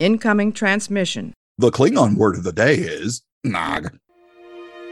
[0.00, 1.32] Incoming transmission.
[1.58, 3.96] The Klingon word of the day is Nog.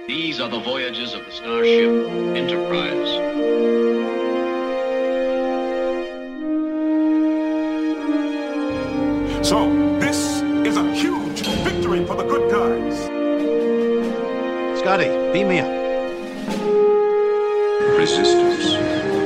[0.07, 1.91] These are the voyages of the starship
[2.37, 3.09] Enterprise.
[9.47, 12.97] So, this is a huge victory for the good guys.
[14.79, 15.71] Scotty, beam me up.
[17.99, 18.67] Resistance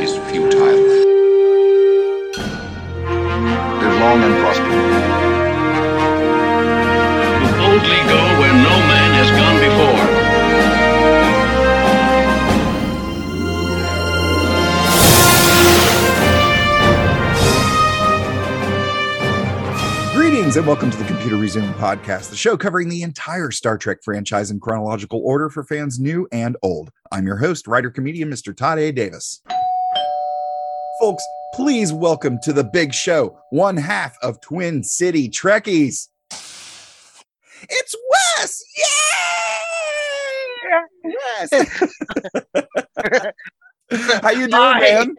[0.03, 1.16] is futile.
[4.07, 4.65] Live long and prosper.
[7.43, 10.07] To boldly go where no man has gone before.
[20.15, 24.05] Greetings and welcome to the Computer Resume podcast, the show covering the entire Star Trek
[24.05, 26.93] franchise in chronological order for fans new and old.
[27.11, 28.57] I'm your host, writer comedian Mr.
[28.57, 28.93] Todd A.
[28.93, 29.43] Davis.
[31.01, 31.25] Folks,
[31.55, 36.09] please welcome to the big show, one half of Twin City Trekkies.
[37.63, 37.95] It's
[38.39, 38.65] Wes!
[41.05, 41.13] Yay!
[41.51, 41.83] Wes!
[44.23, 44.81] How you doing, Hi.
[44.81, 45.15] man?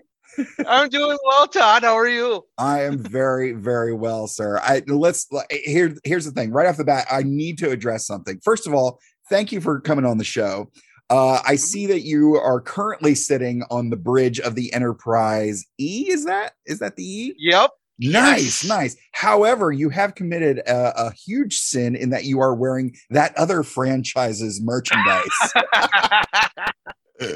[0.67, 1.83] I'm doing well, Todd.
[1.83, 2.45] How are you?
[2.59, 4.59] I am very, very well, sir.
[4.59, 5.95] I let's here.
[6.03, 6.51] Here's the thing.
[6.51, 8.39] Right off the bat, I need to address something.
[8.43, 10.69] First of all, thank you for coming on the show.
[11.09, 16.07] Uh, I see that you are currently sitting on the bridge of the Enterprise E.
[16.09, 17.35] Is that is that the E?
[17.37, 17.71] Yep.
[17.99, 18.95] Nice, nice.
[19.13, 23.63] However, you have committed a, a huge sin in that you are wearing that other
[23.63, 25.23] franchise's merchandise.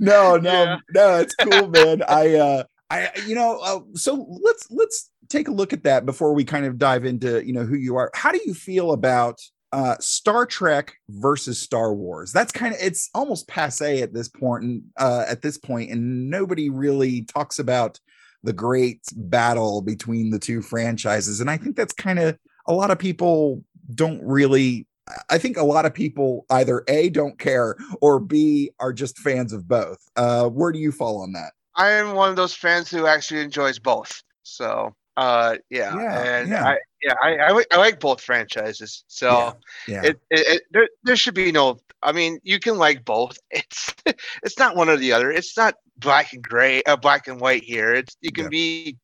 [0.00, 0.76] no, no, Yeah.
[0.94, 2.02] no, it's cool, man.
[2.08, 6.32] I uh I you know, uh, so let's let's take a look at that before
[6.34, 8.10] we kind of dive into, you know, who you are.
[8.14, 9.40] How do you feel about
[9.74, 12.32] uh Star Trek versus Star Wars?
[12.32, 16.30] That's kind of it's almost passe at this point and uh at this point and
[16.30, 17.98] nobody really talks about
[18.42, 22.90] the great battle between the two franchises and I think that's kind of a lot
[22.90, 23.64] of people
[23.94, 24.86] don't really
[25.28, 29.52] I think a lot of people either A don't care or B are just fans
[29.52, 29.98] of both.
[30.16, 31.52] Uh where do you fall on that?
[31.76, 34.22] I am one of those fans who actually enjoys both.
[34.42, 36.64] So, uh, yeah, Yeah, and yeah.
[36.64, 39.04] I, yeah, I, I, I like both franchises.
[39.06, 39.54] So
[39.86, 40.02] Yeah.
[40.04, 41.78] it, it, it there, there should be no.
[42.02, 43.38] I mean, you can like both.
[43.50, 43.94] It's,
[44.42, 45.30] it's not one or the other.
[45.30, 47.94] It's not black and gray, uh, black and white here.
[47.94, 48.50] It's you can Yeah.
[48.50, 48.96] be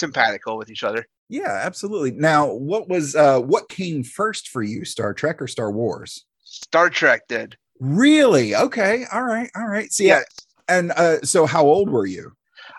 [0.00, 1.06] simpatical with each other.
[1.28, 2.12] Yeah, absolutely.
[2.12, 6.24] Now, what was uh what came first for you, Star Trek or Star Wars?
[6.44, 7.56] Star Trek did.
[7.80, 8.54] Really?
[8.54, 9.04] Okay.
[9.12, 9.50] All right.
[9.56, 9.92] All right.
[9.92, 10.24] See, Yes.
[10.68, 12.32] and uh so how old were you?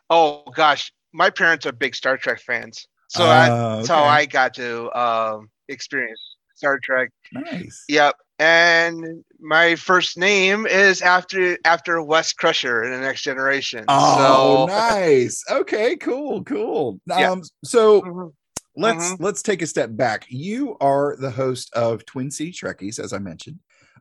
[0.10, 4.09] Oh gosh, my parents are big Star Trek fans, so Uh, that's how okay.
[4.09, 6.19] I got to um, experience
[6.56, 7.09] Star Trek.
[7.31, 7.84] Nice.
[7.88, 8.16] Yep.
[8.40, 13.85] And my first name is after after Wes Crusher in the Next Generation.
[13.88, 15.44] Oh, so nice.
[15.50, 17.00] Okay, cool, cool.
[17.07, 17.31] Yeah.
[17.31, 18.34] Um so Mhm.
[18.75, 20.25] let's let's take a step back.
[20.29, 23.59] You are the host of Twin City Trekkies, as I mentioned.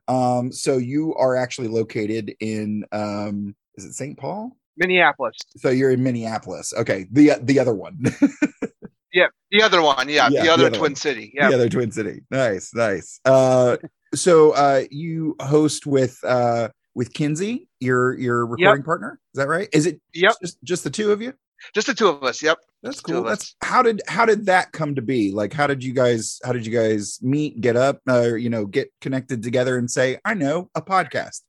[0.09, 4.19] Um, so you are actually located in um, is it St.
[4.19, 4.57] Paul?
[4.77, 5.37] Minneapolis.
[5.57, 6.75] So you're in Minneapolis.
[6.77, 8.05] Okay, the the other one,
[9.13, 10.09] Yeah, the other one.
[10.09, 10.95] Yeah, Yeah, the the other other Twin one.
[10.97, 11.33] City.
[11.35, 11.49] Yeah.
[11.49, 12.21] the other Twin City.
[12.31, 13.21] Nice, nice.
[13.25, 13.77] Uh,
[14.15, 19.19] so uh, you host with uh with Kinsey, your your recording partner.
[19.35, 19.69] Is that right?
[19.73, 20.35] Is it Yep.
[20.43, 21.33] just just the two of you?
[21.75, 22.43] Just the two of us.
[22.43, 22.59] Yep.
[22.83, 23.23] That's cool.
[23.23, 25.33] That's how did how did that come to be?
[25.33, 28.67] Like, how did you guys how did you guys meet, get up, uh, you know,
[28.67, 31.41] get connected together and say, I know a podcast.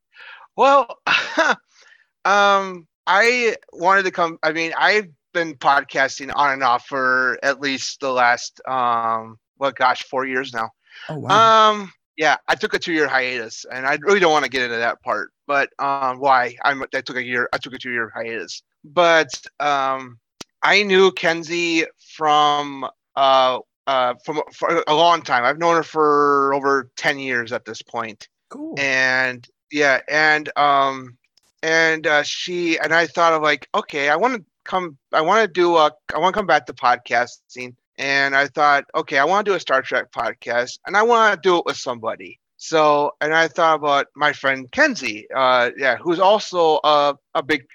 [0.56, 0.98] Well,
[2.26, 4.38] um, I wanted to come.
[4.44, 5.08] I mean, I've
[5.38, 10.54] been podcasting on and off for at least the last um, well, gosh, four years
[10.54, 10.70] now.
[11.10, 11.72] Oh wow.
[11.72, 14.78] Um, yeah, I took a two-year hiatus, and I really don't want to get into
[14.78, 15.30] that part.
[15.46, 16.56] But um, why?
[16.64, 17.48] I'm, I took a year.
[17.54, 18.64] I took a two-year hiatus.
[18.84, 20.18] But um,
[20.64, 25.44] I knew Kenzie from uh, uh, from for a long time.
[25.44, 28.76] I've known her for over ten years at this point cool.
[28.78, 31.18] and yeah and um
[31.64, 35.42] and uh she and i thought of like okay i want to come i want
[35.42, 39.26] to do a i want to come back to podcasting and i thought okay i
[39.26, 42.40] want to do a star trek podcast and i want to do it with somebody
[42.58, 47.66] so and i thought about my friend kenzie uh yeah who's also a, a big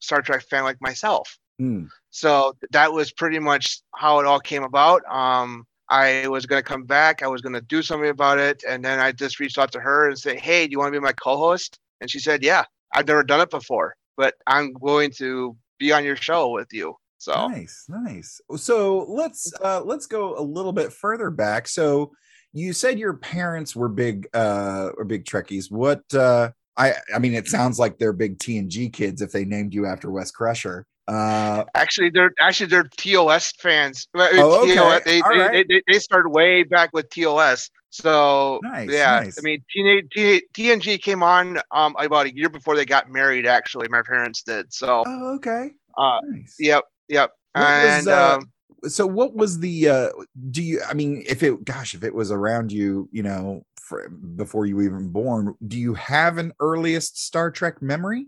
[0.00, 1.84] star trek fan like myself Hmm.
[2.10, 5.02] so that was pretty much how it all came about.
[5.10, 7.22] Um, I was going to come back.
[7.22, 8.64] I was going to do something about it.
[8.68, 10.98] And then I just reached out to her and said, Hey, do you want to
[11.00, 11.78] be my co host?
[12.00, 12.64] And she said, Yeah,
[12.94, 16.96] I've never done it before, but I'm going to be on your show with you.
[17.18, 18.40] So, Nice, nice.
[18.56, 21.68] So let's uh let's go a little bit further back.
[21.68, 22.12] So
[22.52, 25.70] you said your parents were big uh or big Trekkies.
[25.70, 29.30] What uh I I mean it sounds like they're big T and G kids if
[29.30, 30.84] they named you after Wes Crusher.
[31.08, 34.06] Uh, Actually, they're actually they're TOS fans.
[34.14, 34.74] Oh, okay.
[34.74, 35.68] TOS they, All they, right.
[35.68, 37.70] they, they started way back with TOS.
[37.90, 39.38] So Nice, yeah, nice.
[39.38, 43.46] I mean, TNA, T, TNG came on um about a year before they got married.
[43.46, 44.72] Actually, my parents did.
[44.72, 45.70] So oh, okay.
[45.98, 46.56] uh, Nice.
[46.58, 47.32] yep, yep.
[47.52, 48.52] What was, and uh, um,
[48.88, 50.08] so what was the uh
[50.50, 54.08] do you i mean if it gosh if it was around you you know for,
[54.08, 58.26] before you were even born do you have an earliest star trek memory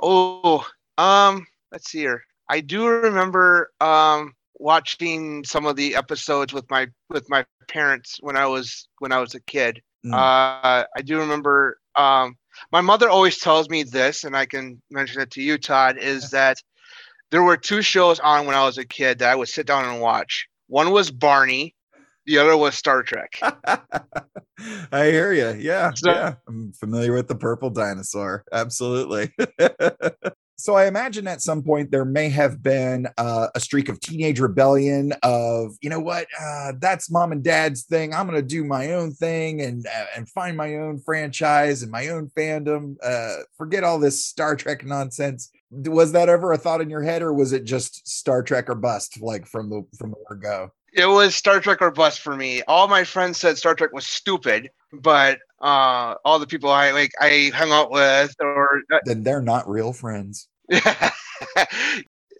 [0.00, 0.66] Oh,
[0.98, 2.22] um, let's see here.
[2.48, 8.36] I do remember um watching some of the episodes with my with my parents when
[8.36, 9.82] I was when I was a kid.
[10.06, 10.14] Mm.
[10.14, 11.78] Uh, I do remember.
[11.96, 12.36] Um,
[12.70, 15.98] my mother always tells me this, and I can mention it to you, Todd.
[15.98, 16.58] Is that
[17.30, 19.84] there were two shows on when I was a kid that I would sit down
[19.92, 20.46] and watch.
[20.68, 21.74] One was Barney,
[22.26, 23.32] the other was Star Trek.
[24.92, 29.32] i hear you yeah So- yeah i'm familiar with the purple dinosaur absolutely
[30.56, 34.40] so i imagine at some point there may have been uh, a streak of teenage
[34.40, 36.26] rebellion of you know what?
[36.40, 38.14] Uh, that's mom and dad's thing.
[38.14, 41.92] I'm going to do my own thing and uh, and find my own franchise and
[41.92, 42.96] my own fandom.
[43.02, 45.50] Uh, forget all this star trek nonsense.
[45.70, 48.74] Was that ever a thought in your head or was it just star trek or
[48.74, 52.62] bust like from the from the go it was Star Trek or bust for me.
[52.68, 57.12] All my friends said Star Trek was stupid, but uh, all the people I like
[57.20, 60.48] I hung out with or then they're not real friends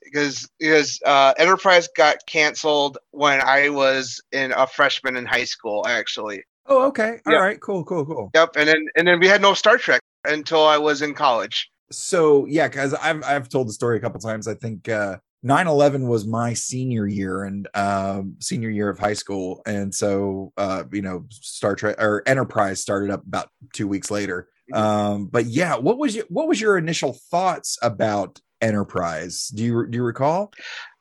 [0.05, 5.87] because because uh, Enterprise got canceled when I was in a freshman in high school
[5.87, 6.43] actually.
[6.67, 7.59] oh okay All right, Yeah.
[7.61, 10.79] cool cool cool Yep, and then and then we had no Star Trek until I
[10.79, 11.71] was in college.
[11.91, 16.07] so yeah because i've i've told the story a couple times i think uh 9-11
[16.07, 21.03] was my senior year and um senior year of high school and so uh you
[21.03, 25.99] know star trek or enterprise started up about two weeks later um but yeah what
[25.99, 30.51] was your what was your initial thoughts about enterprise do you do you recall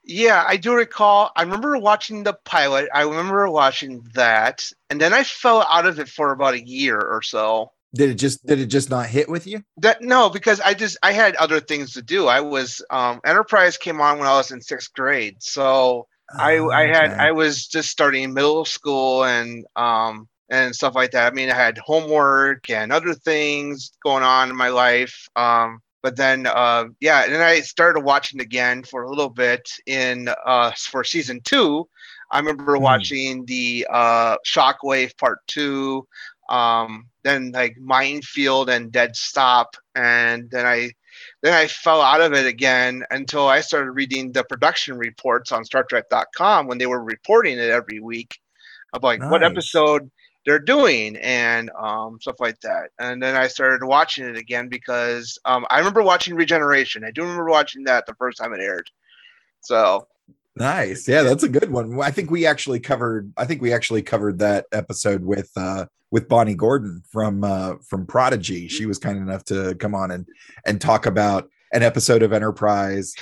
[0.05, 1.31] Yeah, I do recall.
[1.33, 2.89] I remember watching the pilot.
[2.93, 6.99] I remember watching that, and then I fell out of it for about a year
[6.99, 7.71] or so.
[7.95, 10.97] Did it just did it just not hit with you That no, because I just
[11.01, 12.27] I had other things to do.
[12.27, 16.07] I was um Enterprise came on when I was in sixth grade, so
[16.37, 17.13] I I had.
[17.19, 21.31] I was just starting middle school and um and stuff like that.
[21.31, 25.27] I mean, I had homework and other things going on in my life.
[25.35, 29.67] Um, but then uh, yeah, and then I started watching again for a little bit
[29.87, 31.87] in uh for season two.
[32.31, 33.03] I remember Hmm.
[33.03, 36.07] watching the uh Shockwave Part Two,
[36.49, 40.91] um, then like Minefield and Dead Stop, and then I
[41.41, 45.65] then I fell out of it again until I started reading the production reports on
[45.65, 48.39] star StarTrek.com when they were reporting it every week
[48.93, 50.09] of like what episode
[50.45, 52.89] they're doing and um, stuff like that.
[52.99, 57.03] And then I started watching it again because um, I remember watching Regeneration.
[57.03, 58.89] I do remember watching that the first time it aired.
[59.61, 60.07] So
[60.55, 61.07] Nice.
[61.07, 61.99] Yeah, that's a good one.
[62.01, 66.29] I think we actually covered I think we actually covered that episode with uh with
[66.29, 68.67] Bonnie Gordon from uh from Prodigy.
[68.67, 70.27] She was kind enough to come on and
[70.65, 73.15] and talk about an episode of Enterprise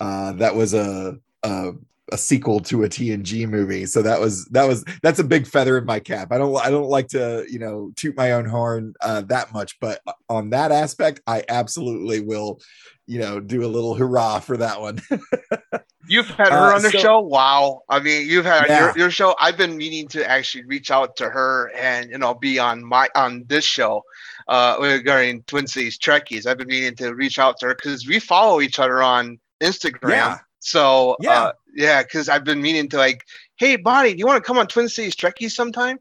[0.00, 1.72] uh that was a a
[2.12, 3.86] a sequel to a TNG movie.
[3.86, 6.32] So that was that was that's a big feather in my cap.
[6.32, 9.78] I don't I don't like to, you know, toot my own horn uh that much,
[9.80, 12.60] but on that aspect I absolutely will,
[13.06, 15.00] you know, do a little hurrah for that one.
[16.08, 17.20] You've had her Uh, on the so- show.
[17.20, 17.80] Wow.
[17.88, 18.80] I mean, you've had Yeah.
[18.86, 19.34] your, your show.
[19.40, 23.08] I've been meaning to actually reach out to her and you know be on my
[23.16, 24.02] on this show
[24.48, 26.46] uh regarding Twin Cities Trekkies.
[26.46, 30.10] I've been meaning to reach out to her because we follow each other on Instagram.
[30.10, 30.38] Yeah.
[30.60, 31.30] So Yeah.
[31.44, 33.24] uh, yeah, because I've been meaning to like,
[33.56, 35.98] hey, Bonnie, do you want to come on Twin Cities Trekkies sometime?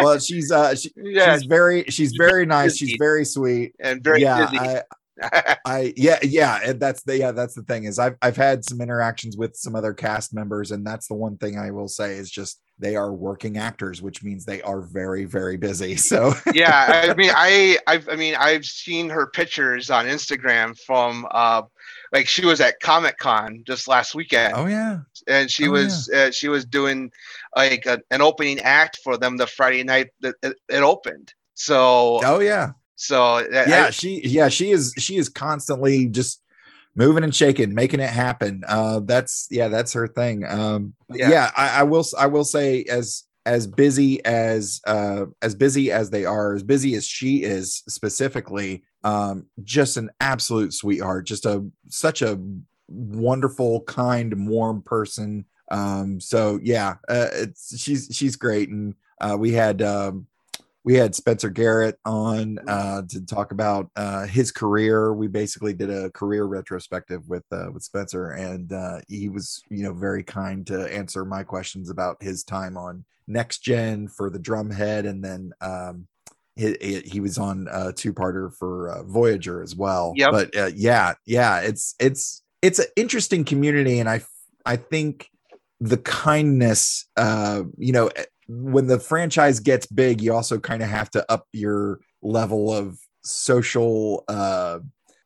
[0.00, 4.22] well she's uh she, yeah, she's very she's very nice she's very sweet and very
[4.22, 4.58] yeah busy.
[4.58, 4.82] I,
[5.22, 8.80] I yeah yeah and that's the yeah that's the thing is I've I've had some
[8.80, 12.30] interactions with some other cast members and that's the one thing I will say is
[12.30, 16.34] just they are working actors which means they are very very busy so.
[16.54, 21.62] Yeah, I mean, I, I've, I mean, I've seen her pictures on Instagram from, uh,
[22.12, 24.98] like she was at Comic Con just last weekend, oh yeah.
[25.28, 27.10] And she oh, was, uh, she was doing
[27.56, 31.32] like a, an opening act for them the Friday night that it, it opened.
[31.54, 36.40] So, oh yeah so yeah I- she yeah she is she is constantly just
[36.94, 38.62] moving and shaking making it happen.
[38.68, 40.44] Uh that's yeah that's her thing.
[40.46, 41.30] Um Yeah.
[41.30, 46.10] yeah, I, I will i will say as as busy as uh as busy as
[46.10, 51.64] they are as busy as she is specifically um just an absolute sweetheart just a
[51.88, 52.38] such a
[52.88, 55.44] wonderful kind warm person.
[55.70, 58.68] Um so yeah uh, it's she's she's great.
[58.68, 60.26] And uh we had um
[60.84, 65.14] we had Spencer Garrett on uh, to talk about uh, his career.
[65.14, 69.84] We basically did a career retrospective with uh, with Spencer, and uh, he was you
[69.84, 74.40] know very kind to answer my questions about his time on Next Gen for the
[74.40, 76.08] Drumhead, and then um,
[76.56, 80.12] he, he he was on a two parter for uh, Voyager as well.
[80.16, 80.30] Yep.
[80.32, 84.22] But uh, yeah, yeah, it's it's it's an interesting community, and I
[84.66, 85.28] I think
[85.80, 88.08] the kindness, uh, you know,
[88.48, 92.98] when the franchise gets big, you also kind of have to up your level of
[93.24, 94.78] social uh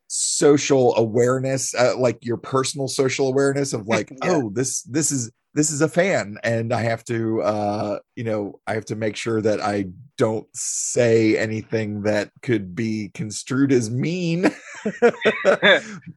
[0.07, 4.31] social awareness uh, like your personal social awareness of like Yeah.
[4.35, 8.59] oh this this is this is a fan and i have to uh you know
[8.67, 9.85] i have to make sure that i
[10.17, 14.51] don't say anything that could be construed as mean.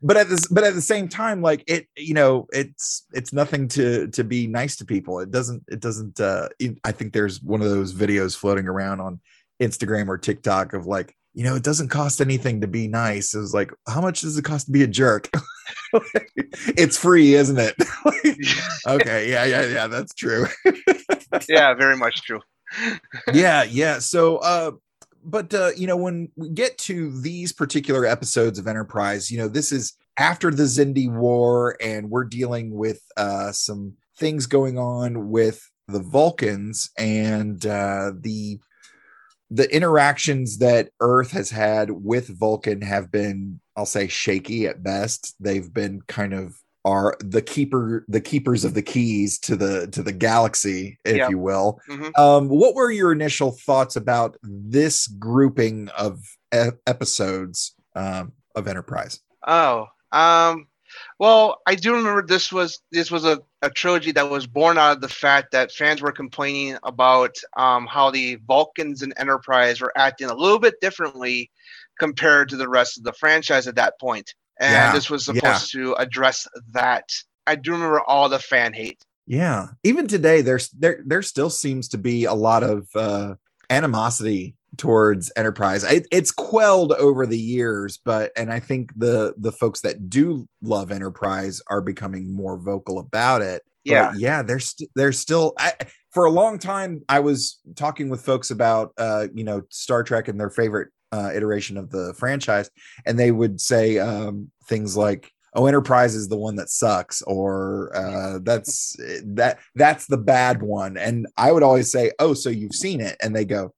[0.03, 3.69] But at this but at the same time like it you know it's it's nothing
[3.69, 5.21] to to be nice to people.
[5.21, 9.01] It doesn't it doesn't uh it- i think there's one of those videos floating around
[9.01, 9.21] on
[9.61, 13.35] instagram or tiktok of like you know it doesn't cost anything to be nice.
[13.35, 15.29] It was like how much does it cost to be a jerk
[16.77, 17.75] it's free isn't it
[18.87, 20.47] okay yeah yeah yeah that's true
[21.49, 22.41] yeah, very much true.
[23.33, 24.73] yeah yeah so uh
[25.25, 29.49] but uh you know when we get to these particular episodes of enterprise you know
[29.49, 35.31] this is after the xindi war and we're dealing with uh some things going on
[35.31, 38.59] with the vulcans and uh the
[39.51, 45.35] the interactions that earth has had with vulcan have been i'll say shaky at best.
[45.41, 50.03] They've been kind of are the keeper the keepers of the keys to the to
[50.03, 51.81] the galaxy if you will.
[51.89, 52.19] Mhm.
[52.19, 56.21] um what were your initial thoughts about this grouping of
[56.55, 59.21] e- episodes um of enterprise?
[59.47, 60.67] Oh, um,
[61.19, 64.97] well, I do remember this was this was a, a trilogy that was born out
[64.97, 69.93] of the fact that fans were complaining about um, how the Vulcans and Enterprise were
[69.97, 71.51] acting a little bit differently
[71.99, 75.35] compared to the rest of the franchise at that point, and Yeah, this was yeah.
[75.35, 77.11] supposed to address that.
[77.47, 79.03] I do remember all the fan hate.
[79.27, 83.35] yeah even today there's there there still seems to be a lot of uh
[83.69, 85.85] animosity towards enterprise.
[85.85, 90.49] It, it's quelled over the years but and i think the the folks that do
[90.63, 93.63] love enterprise are becoming more vocal about it.
[93.87, 95.75] But Yeah, yeah there's st- there's still I,
[96.13, 100.29] for a long time i was talking with folks about uh you know star trek
[100.29, 102.71] and their favorite uh iteration of the franchise
[103.07, 107.91] and they would say um things like oh enterprise is the one that sucks or
[107.95, 110.97] uh that's that that's the bad one.
[110.97, 113.75] And i would always say oh so you've seen it and they go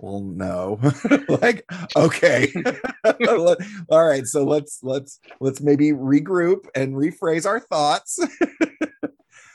[0.00, 0.78] well no
[1.42, 1.64] like
[1.96, 2.52] okay
[3.88, 8.18] all right so let's let's let's maybe regroup and rephrase our thoughts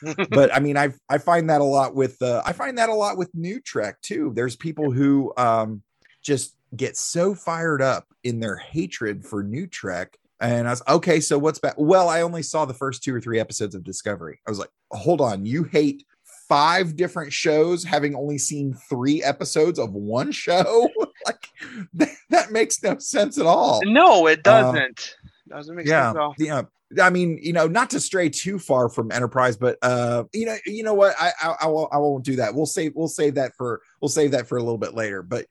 [0.29, 2.93] but I mean, I I find that a lot with uh, I find that a
[2.93, 4.31] lot with new Trek too.
[4.36, 5.81] There's people who um
[6.21, 10.17] just get so fired up in their hatred for new Trek.
[10.39, 11.19] And I was okay.
[11.19, 11.75] So what's bad?
[11.77, 14.39] Well, I only saw the first two or three episodes of Discovery.
[14.48, 16.03] I was like, hold on, you hate
[16.51, 20.89] five different shows, having only seen three episodes of one show?
[21.25, 21.48] like
[21.93, 25.15] that, that makes no sense at all no, it doesn't.
[25.48, 26.36] doesn't make yeah sense at all.
[26.39, 26.62] yeah
[27.01, 30.58] i mean you know not to stray too far from enterprise but uh you know
[30.65, 33.36] you know what i i, I won't i won't do that we'll save we'll save
[33.36, 35.46] that for we'll save that for a little bit later but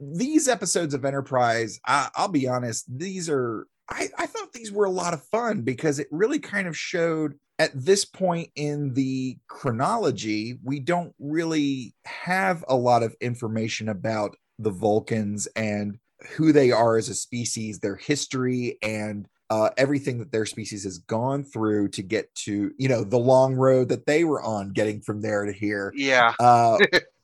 [0.00, 4.84] these episodes of enterprise I, i'll be honest these are I, I thought these were
[4.84, 9.38] a lot of fun because it really kind of showed at this point in the
[9.46, 15.98] chronology we don't really have a lot of information about the vulcans and
[16.36, 20.98] who they are as a species their history and uh, everything that their species has
[20.98, 25.00] gone through to get to you know the long road that they were on getting
[25.00, 25.92] from there to here.
[25.96, 26.78] Yeah, uh,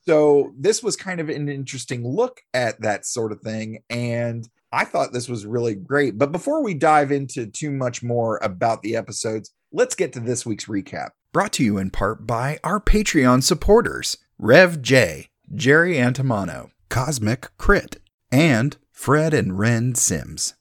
[0.05, 4.83] so this was kind of an interesting look at that sort of thing and i
[4.83, 6.17] thought this was really great.
[6.17, 10.43] But before we dive into too much more about the episodes let's get to this
[10.43, 16.71] week's recap brought to you in part by our patreon supporters rev j jerry antimano
[16.89, 17.97] cosmic crit
[18.31, 20.55] and fred and ren sims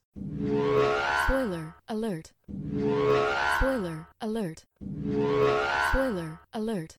[1.24, 2.32] Spoiler alert.
[3.56, 4.64] Spoiler alert.
[5.88, 6.96] Spoiler alert.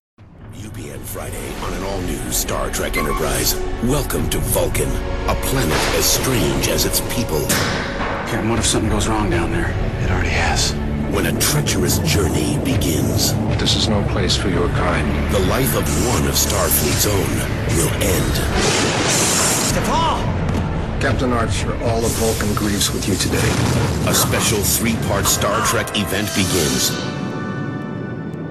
[0.54, 3.56] UPN Friday on an all-new Star Trek Enterprise.
[3.84, 4.90] Welcome to Vulcan,
[5.30, 7.42] a planet as strange as its people.
[7.48, 9.70] Captain, what if something goes wrong down there?
[10.04, 10.87] It already has.
[11.12, 15.08] When a treacherous journey begins, This is no place for your kind.
[15.34, 17.32] the life of one of Starfleet's own
[17.76, 18.34] will end.
[21.02, 23.50] Captain Archer, all of Vulcan grieves with you today.
[24.10, 26.92] A special three-part Star Trek event begins.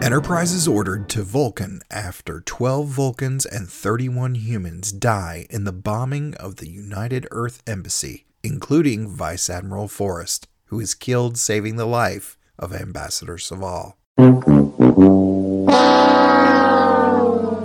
[0.02, 6.34] Enterprise is ordered to Vulcan after 12 Vulcans and 31 humans die in the bombing
[6.36, 12.38] of the United Earth Embassy, including Vice Admiral Forrest, who is killed saving the life
[12.58, 13.94] of Ambassador Soval.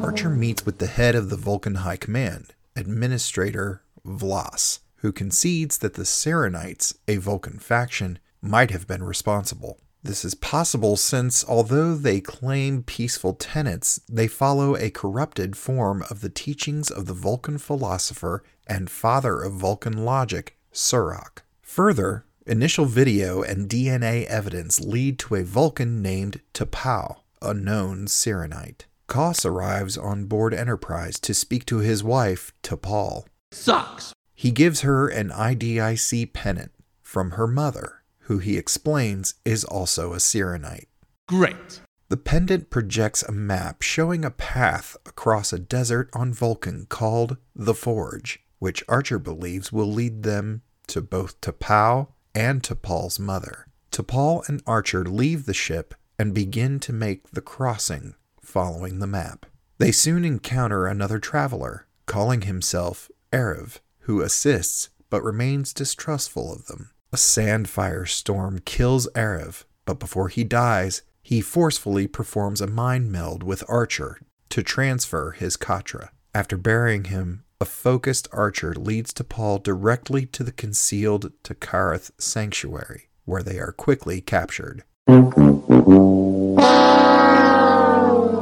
[0.03, 5.93] Archer meets with the head of the Vulcan High Command, Administrator Vlas, who concedes that
[5.93, 9.79] the Syrrannites, a Vulcan faction, might have been responsible.
[10.03, 16.21] This is possible since, although they claim peaceful tenets, they follow a corrupted form of
[16.21, 21.43] the teachings of the Vulcan philosopher and father of Vulcan logic, Surak.
[21.62, 28.86] Further, initial video and DNA evidence lead to a Vulcan named T'Pau, a known Syrrannite.
[29.07, 33.25] Koss arrives on board Enterprise to speak to his wife, T'Pol.
[33.51, 34.13] Sucks.
[34.33, 36.71] He gives her an IDIC pennant
[37.01, 40.88] from her mother who he explains is also a Syrrannite.
[41.27, 41.81] Great.
[42.10, 47.74] The pendant projects a map showing a path across a desert on Vulcan called the
[47.74, 53.67] Forge, which Archer believes will lead them to both T'Pau and to T'Pol's mother.
[53.91, 59.45] T'Pol and Archer leave the ship and begin to make the crossing following the map.
[59.77, 66.91] They soon encounter another traveler, calling himself Arev, who assists but remains distrustful of them.
[67.11, 73.43] A sandfire storm kills Arev, but before he dies, he forcefully performs a mind meld
[73.43, 74.19] with Archer
[74.50, 76.09] to transfer his Katra.
[76.33, 83.43] After burying him, a focused archer leads T'Pol directly to the concealed T'Karath sanctuary, where
[83.43, 84.83] they are quickly captured.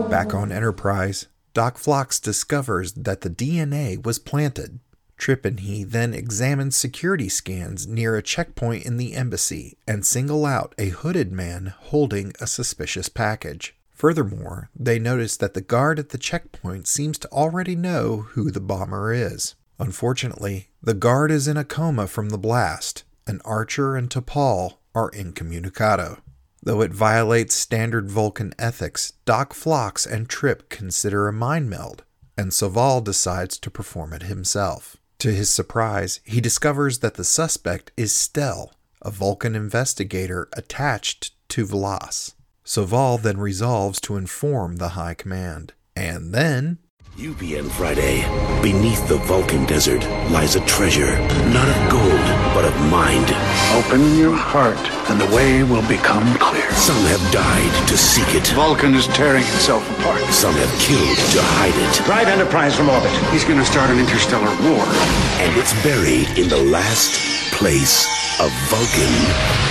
[0.10, 4.80] Back on Enterprise, Doc Phlox discovers that the DNA was planted
[5.20, 10.46] Trip and he then examine security scans near a checkpoint in the embassy and single
[10.46, 13.76] out a hooded man holding a suspicious package.
[14.00, 18.62] Furthermore, they notice that the guard at the checkpoint seems to already know who the
[18.62, 19.56] bomber is.
[19.78, 25.12] Unfortunately, the guard is in a coma from the blast, and Archer and T'Pol are
[25.12, 26.20] incommunicado.
[26.64, 32.06] Though it violates standard Vulcan ethics, Doc Phlox and Trip consider a mind meld,
[32.38, 34.96] and Soval decides to perform it himself.
[35.20, 41.66] To his surprise, he discovers that the suspect is Stell, a Vulcan investigator attached to
[41.66, 42.34] Vlas.
[42.70, 45.74] Soval then resolves to inform the High Command.
[45.96, 46.78] And then.
[47.18, 48.22] UPN Friday.
[48.62, 51.18] Beneath the Vulcan desert lies a treasure,
[51.50, 52.22] not of gold,
[52.54, 53.26] but of mind.
[53.74, 54.78] Open your heart,
[55.10, 56.70] and the way will become clear.
[56.74, 58.46] Some have died to seek it.
[58.54, 60.22] Vulcan is tearing itself apart.
[60.30, 62.06] Some have killed to hide it.
[62.06, 63.10] Drive Enterprise from orbit.
[63.34, 64.86] He's going to start an interstellar war.
[65.42, 67.18] And it's buried in the last
[67.52, 68.06] place
[68.38, 69.14] a Vulcan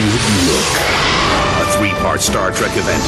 [0.02, 1.47] would look.
[1.78, 3.02] A three-part Star Trek event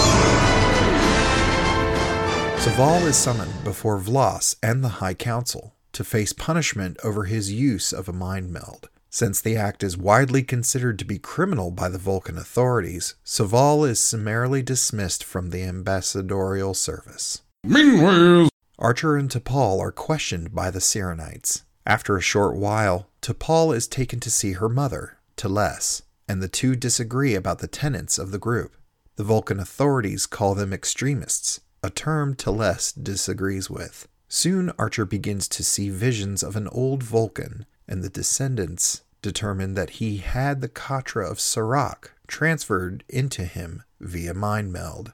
[2.60, 7.92] Soval is summoned before Vlas and the High Council to face punishment over his use
[7.92, 8.88] of a mind meld.
[9.08, 13.98] Since the act is widely considered to be criminal by the Vulcan authorities, Soval is
[13.98, 17.42] summarily dismissed from the ambassadorial service.
[17.64, 21.62] Meanwhile, Archer and T'Pol are questioned by the Syrrannites.
[21.84, 26.76] After a short while, T'Pol is taken to see her mother, T'Les, and the two
[26.76, 28.76] disagree about the tenets of the group.
[29.16, 34.06] The Vulcan authorities call them extremists a term T'Les disagrees with.
[34.28, 39.98] Soon Archer begins to see visions of an old Vulcan, and the descendants determine that
[39.98, 45.12] he had the Katra of Surak transferred into him via mind meld.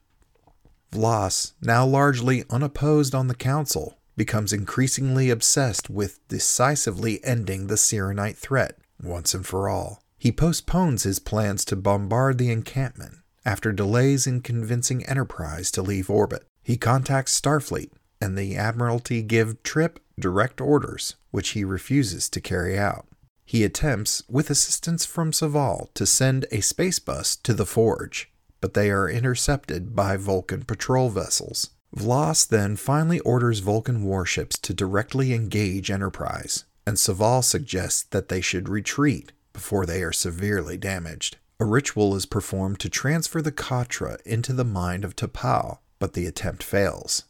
[0.92, 8.37] Vlas, now largely unopposed on the council, becomes increasingly obsessed with decisively ending the Syrrannite
[8.37, 10.02] threat once and for all.
[10.18, 16.11] He postpones his plans to bombard the encampment after delays in convincing Enterprise to leave
[16.11, 16.44] orbit.
[16.62, 22.79] He contacts Starfleet, and the Admiralty give Trip direct orders, which he refuses to carry
[22.79, 23.07] out.
[23.44, 28.74] He attempts, with assistance from Soval, to send a space bus to the Forge, but
[28.74, 31.70] they are intercepted by Vulcan patrol vessels.
[31.94, 38.40] Vlas then finally orders Vulcan warships to directly engage Enterprise, and Soval suggests that they
[38.40, 41.38] should retreat before they are severely damaged.
[41.58, 46.26] A ritual is performed to transfer the Katra into the mind of T'Pau, but the
[46.26, 47.24] attempt fails.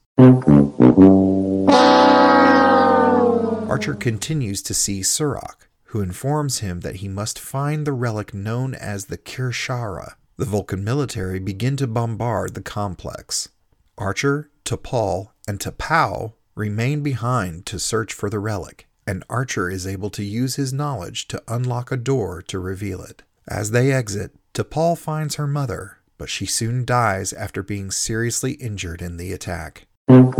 [3.70, 8.74] Archer continues to see Surak, who informs him that he must find the relic known
[8.74, 10.14] as the Kir'Shara.
[10.36, 13.50] The Vulcan military begin to bombard the complex.
[13.96, 20.10] Archer, T'Pol, and T'Pau remain behind to search for the relic, and Archer is able
[20.10, 23.22] to use his knowledge to unlock a door to reveal it.
[23.46, 29.00] As they exit, T'Pol finds her mother, but she soon dies after being seriously injured
[29.00, 29.86] in the attack.
[30.08, 30.34] On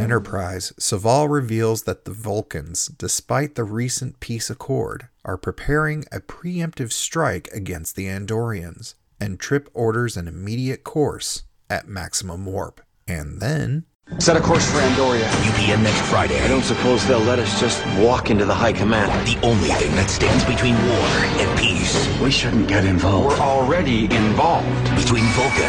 [0.00, 6.92] Enterprise, Soval reveals that the Vulcans, despite the recent peace accord, are preparing a preemptive
[6.92, 12.80] strike against the Andorians, and Trip orders an immediate course at maximum warp.
[13.08, 13.84] And then,
[14.20, 15.26] Set a course for Andoria.
[15.50, 16.40] UPN next Friday.
[16.40, 19.10] I don't suppose they'll let us just walk into the High Command.
[19.26, 21.06] The only thing that stands between war
[21.42, 22.06] and peace.
[22.20, 23.36] We shouldn't get involved.
[23.36, 24.68] We're already involved.
[24.94, 25.66] Between Vulcan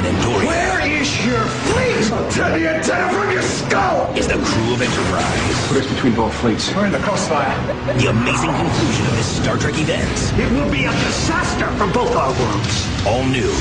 [0.00, 0.46] and Andoria.
[0.46, 2.10] Where is your fleet?
[2.10, 4.10] I'll tell you antenna from your skull!
[4.16, 5.68] Is the crew of Enterprise.
[5.68, 6.74] Put us between both fleets.
[6.74, 7.52] We're in the crossfire.
[8.00, 10.40] The amazing conclusion of this Star Trek event.
[10.40, 12.88] It will be a disaster for both our worlds.
[13.04, 13.52] All new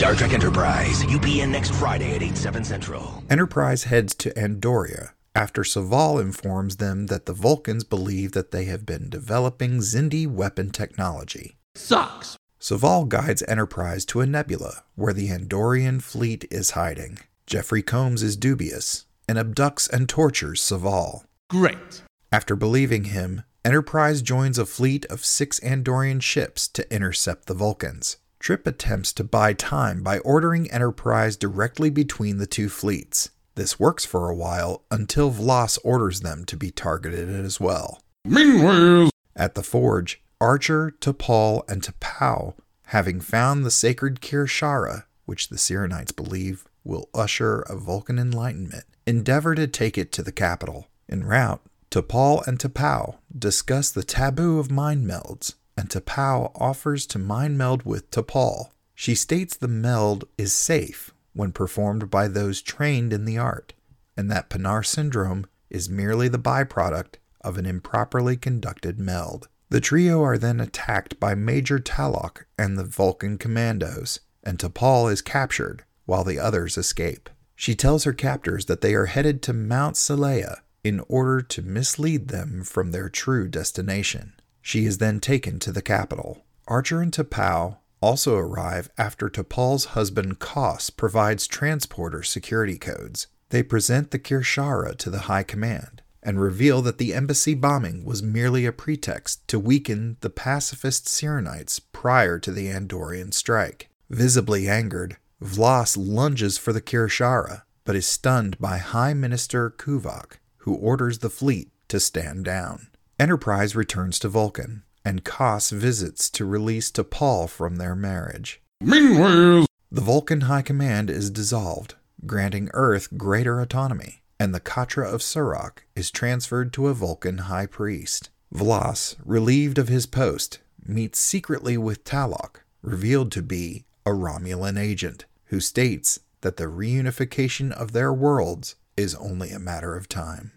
[0.00, 1.02] Star Trek Enterprise.
[1.02, 3.22] UPN next Friday at 8, 7 Central.
[3.28, 8.86] Enterprise heads to Andoria after Soval informs them that the Vulcans believe that they have
[8.86, 11.58] been developing Xindi weapon technology.
[11.74, 12.38] Sucks.
[12.58, 17.18] Soval guides Enterprise to a nebula where the Andorian fleet is hiding.
[17.46, 21.26] Jeffrey Combs is dubious and abducts and tortures Soval.
[21.50, 22.00] Great.
[22.32, 28.16] After believing him, Enterprise joins a fleet of six Andorian ships to intercept the Vulcans.
[28.40, 33.28] Trip attempts to buy time by ordering Enterprise directly between the two fleets.
[33.54, 38.02] This works for a while until Vlas orders them to be targeted as well.
[38.24, 42.54] Meanwhile, At the forge, Archer, T'Pol, and T'Pau,
[42.86, 49.54] having found the sacred Kir'Shara, which the Syrrannites believe will usher a Vulcan enlightenment, endeavor
[49.54, 50.88] to take it to the capital.
[51.10, 57.18] En route, T'Pol and T'Pau discuss the taboo of mind melds, and T'Pau offers to
[57.18, 58.68] mind meld with T'Pol.
[58.94, 63.72] She states the meld is safe when performed by those trained in the art,
[64.14, 69.48] and that Pa'nar syndrome is merely the byproduct of an improperly conducted meld.
[69.70, 75.22] The trio are then attacked by Major Talok and the Vulcan commandos, and T'Pol is
[75.22, 77.30] captured while the others escape.
[77.56, 82.28] She tells her captors that they are headed to Mount Seleya in order to mislead
[82.28, 84.34] them from their true destination.
[84.62, 86.44] She is then taken to the capital.
[86.68, 93.26] Archer and T'Pau also arrive after T'Pol's husband Koss provides transporter security codes.
[93.50, 98.22] They present the Kir'Shara to the High Command and reveal that the embassy bombing was
[98.22, 103.88] merely a pretext to weaken the pacifist Syrrannites prior to the Andorian strike.
[104.08, 110.74] Visibly angered, Vlas lunges for the Kir'Shara, but is stunned by High Minister Kuvak, who
[110.74, 112.88] orders the fleet to stand down.
[113.20, 118.62] Enterprise returns to Vulcan, and Koss visits to release T'Pol from their marriage.
[118.80, 125.20] meanwhile, The Vulcan High Command is dissolved, granting Earth greater autonomy, and the Katra of
[125.20, 128.30] Surak is transferred to a Vulcan High Priest.
[128.54, 135.26] Vlas, relieved of his post, meets secretly with Talok, revealed to be a Romulan agent,
[135.48, 140.52] who states that the reunification of their worlds is only a matter of time.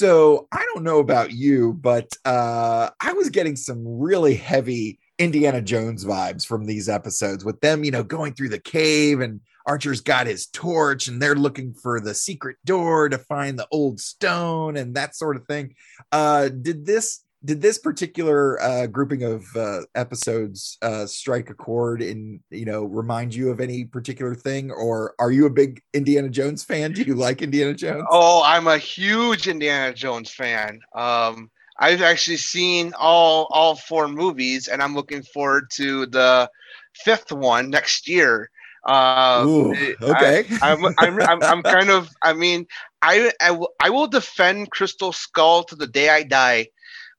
[0.00, 5.60] So I don't know about you, but uh, I was getting some really heavy Indiana
[5.60, 10.00] Jones vibes from these episodes with them, you know, going through the cave and Archer's
[10.00, 14.78] got his torch and they're looking for the secret door to find the old stone
[14.78, 15.74] and that sort of thing.
[16.10, 22.02] Uh, did this did this particular uh, grouping of uh, episodes uh, strike a chord
[22.02, 26.28] and you know remind you of any particular thing, or are you a big Indiana
[26.28, 26.92] Jones fan?
[26.92, 28.04] Do you like Indiana Jones?
[28.10, 30.80] Oh, I'm a huge Indiana Jones fan.
[30.94, 36.50] Um, I've actually seen all all four movies, and I'm looking forward to the
[36.94, 38.50] fifth one next year.
[38.86, 39.72] Uh, Ooh,
[40.02, 40.44] okay.
[40.62, 42.10] I, am I'm, I'm, I'm kind of.
[42.22, 42.66] I mean,
[43.00, 46.68] I, I I will defend Crystal Skull to the day I die.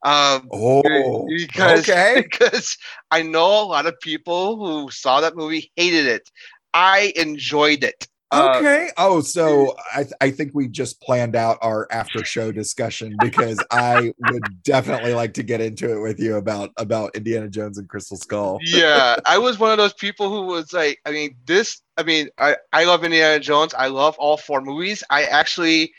[0.03, 2.23] Um, Oh, because okay.
[2.31, 2.77] because
[3.11, 6.29] I know a lot of people who saw that movie hated it.
[6.73, 8.07] I enjoyed it.
[8.31, 8.89] Uh, Okay.
[8.97, 13.61] oh, so I, th- I think we just planned out our after show discussion because
[13.71, 17.89] I would definitely like to get into it with you about about Indiana Jones and
[17.89, 18.59] Crystal Skull.
[18.63, 22.29] yeah, I was one of those people who was like, I mean, this, I mean,
[22.37, 23.73] I, I love Indiana Jones.
[23.73, 25.03] I love all four movies.
[25.09, 25.91] I actually,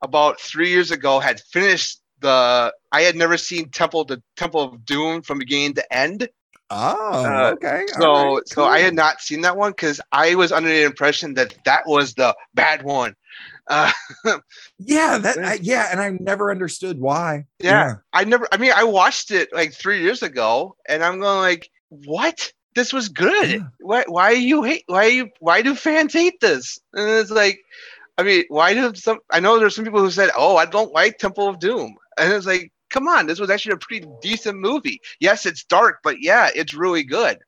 [0.00, 2.72] about three years ago, had finished the.
[2.92, 6.28] I had never seen Temple the Temple of Doom from beginning to end.
[6.72, 7.84] Oh, Uh, okay.
[7.98, 11.34] So, right, so I had not seen that one because I was under the impression
[11.34, 13.16] that that was the bad one.
[13.68, 13.90] Uh,
[14.78, 17.46] yeah, that I, yeah, and I never understood why.
[17.58, 18.46] yeah, I never.
[18.52, 22.52] I mean, I watched it like three years ago, and I'm going like, what?
[22.76, 23.50] This was good.
[23.50, 23.66] Yeah.
[23.80, 24.04] Why?
[24.06, 24.84] Why you hate?
[24.86, 25.30] Why you?
[25.40, 26.78] Why do fans hate this?
[26.92, 27.58] And it's like,
[28.16, 29.18] I mean, why do some?
[29.30, 32.32] I know there's some people who said, oh, I don't like Temple of Doom, and
[32.32, 35.00] it's like, come on, this was actually a pretty decent movie.
[35.20, 37.38] Yes, it's dark, but yeah, it's really good.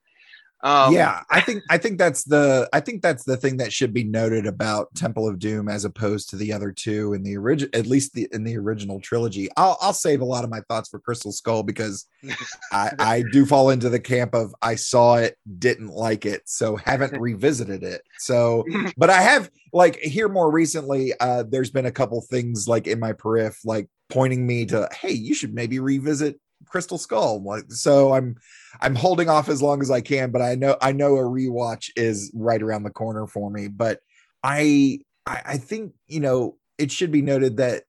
[0.65, 3.93] Um, yeah, I think I think that's the I think that's the thing that should
[3.93, 7.71] be noted about Temple of Doom as opposed to the other two in the original,
[7.75, 9.49] at least the in the original trilogy.
[9.57, 12.07] I'll I'll save a lot of my thoughts for Crystal Skull because
[12.73, 16.77] I I do fall into the camp of I saw it, didn't like it, so
[16.77, 18.03] haven't revisited it.
[18.19, 18.65] So,
[18.97, 21.13] but I have like here more recently.
[21.19, 25.13] Uh, there's been a couple things like in my periph, like pointing me to, hey,
[25.13, 27.43] you should maybe revisit Crystal Skull.
[27.43, 28.37] Like, so I'm
[28.81, 31.91] I'm holding off as long as I can, but I know I know a rewatch
[31.97, 33.69] is right around the corner for me.
[33.69, 34.01] But
[34.43, 37.85] I I, I think you know it should be noted that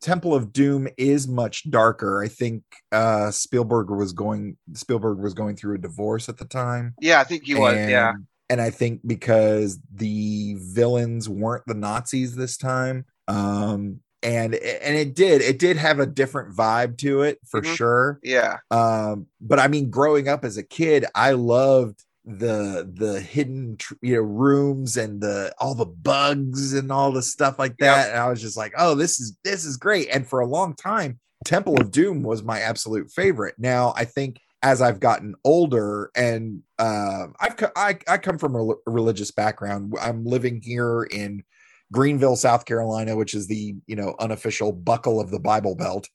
[0.00, 2.22] Temple of Doom is much darker.
[2.22, 6.94] I think uh Spielberg was going Spielberg was going through a divorce at the time.
[7.00, 7.76] Yeah, I think he was.
[7.76, 8.14] Yeah.
[8.48, 15.14] And I think because the villains weren't the Nazis this time, um, and and it
[15.14, 17.76] did it did have a different vibe to it for Mhm.
[17.76, 18.18] sure.
[18.22, 18.58] Yeah.
[18.72, 24.16] Um, but I mean, growing up as a kid, I loved the the hidden you
[24.16, 28.10] know rooms and the all the bugs and all the stuff like that.
[28.10, 30.08] And I was just like, oh, this is this is great.
[30.12, 33.54] And for a long time, Temple of Doom was my absolute favorite.
[33.58, 38.74] Now I think as I've gotten older and uh, I've I, I come from a
[38.90, 39.94] religious background.
[40.00, 41.44] I'm living here in
[41.92, 46.08] Greenville, South Carolina, which is the you know unofficial buckle of the Bible Belt.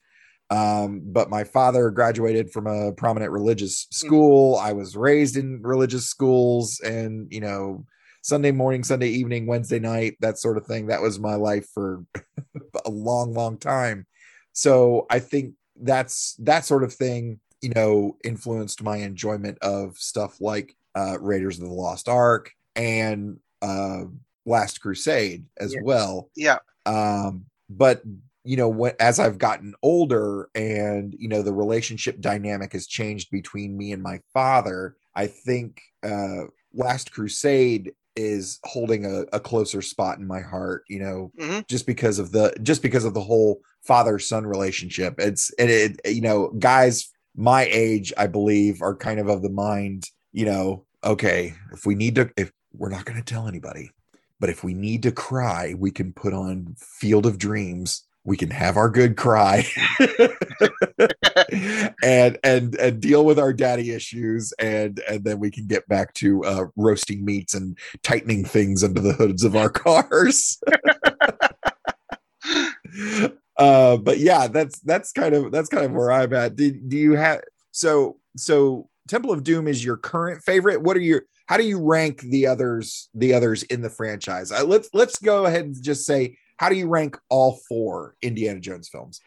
[0.49, 4.57] Um, but my father graduated from a prominent religious school.
[4.57, 7.85] I was raised in religious schools, and you know,
[8.21, 10.87] Sunday morning, Sunday evening, Wednesday night, that sort of thing.
[10.87, 12.03] That was my life for
[12.85, 14.05] a long, long time.
[14.53, 20.41] So I think that's that sort of thing, you know, influenced my enjoyment of stuff
[20.41, 24.03] like uh, Raiders of the Lost Ark and uh,
[24.45, 25.81] Last Crusade as Yeah.
[25.83, 26.57] well Yeah.
[26.85, 28.01] um but
[28.43, 33.29] you know when as i've gotten older and you know the relationship dynamic has changed
[33.29, 39.81] between me and my father i think uh last crusade is holding a, a closer
[39.81, 41.67] spot in my heart you know Mhm.
[41.67, 46.01] just because of the just because of the whole father son relationship it's and it
[46.05, 50.83] you know guys my age i believe are kind of of the mind you know
[51.03, 53.91] okay if we need to if we're not going to tell anybody
[54.41, 58.03] but if we need to cry, we can put on Field of Dreams.
[58.23, 59.65] We can have our good cry
[62.03, 66.13] and and and deal with our daddy issues and and then we can get back
[66.15, 70.61] to uh roasting meats and tightening things under the hoods of our cars.
[73.57, 76.55] uh but yeah, that's that's kind of that's kind of where I'm at.
[76.55, 80.81] Do, do you have so so Temple of Doom is your current favorite?
[80.81, 84.63] What are your how do you rank the others the others in the franchise uh,
[84.63, 88.87] let's let's go ahead and just say how do you rank all four indiana jones
[88.87, 89.19] films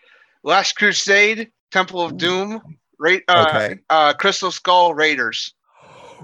[0.43, 2.61] Last Crusade, Temple of Doom,
[2.99, 3.79] Ra- uh, Okay.
[3.91, 5.55] uh, Crystal Skull, Raiders.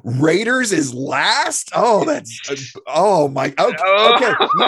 [0.04, 4.34] raiders is last oh that's uh, oh my okay, okay.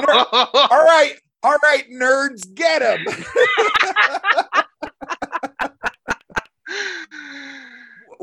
[0.70, 3.06] all right all right nerds get him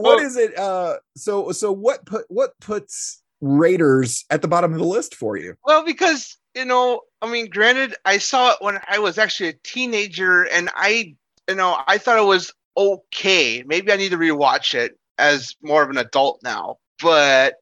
[0.01, 4.79] what is it uh so so what put what puts raiders at the bottom of
[4.79, 8.79] the list for you Well, because you know, I mean, granted, I saw it when
[8.89, 11.15] I was actually a teenager, and I,
[11.47, 13.63] you know, I thought it was okay.
[13.65, 16.77] Maybe I need to rewatch it as more of an adult now.
[17.01, 17.55] But,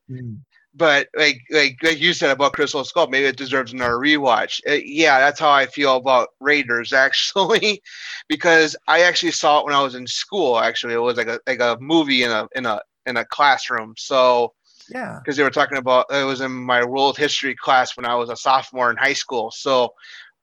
[0.77, 4.61] but like like like you said about Crystal Skull, maybe it deserves another rewatch.
[4.67, 7.81] Uh, yeah, that's how I feel about Raiders actually,
[8.27, 10.59] because I actually saw it when I was in school.
[10.59, 13.95] Actually, it was like a like a movie in a in a in a classroom.
[13.97, 14.53] So
[14.89, 18.15] yeah because they were talking about it was in my world history class when I
[18.15, 19.51] was a sophomore in high school.
[19.51, 19.93] So,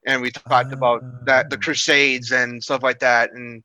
[0.06, 3.32] and we talked about that the Crusades and stuff like that.
[3.32, 3.62] And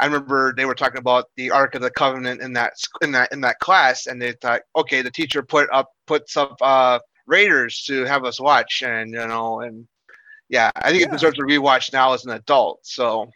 [0.00, 3.32] I remember they were talking about the Ark of the Covenant in that in that
[3.32, 7.82] in that class, and they thought, okay, the teacher put up puts up uh, Raiders
[7.84, 9.88] to have us watch, and you know, and
[10.48, 12.80] yeah, I think it deserves a rewatch now as an adult.
[12.82, 13.30] So.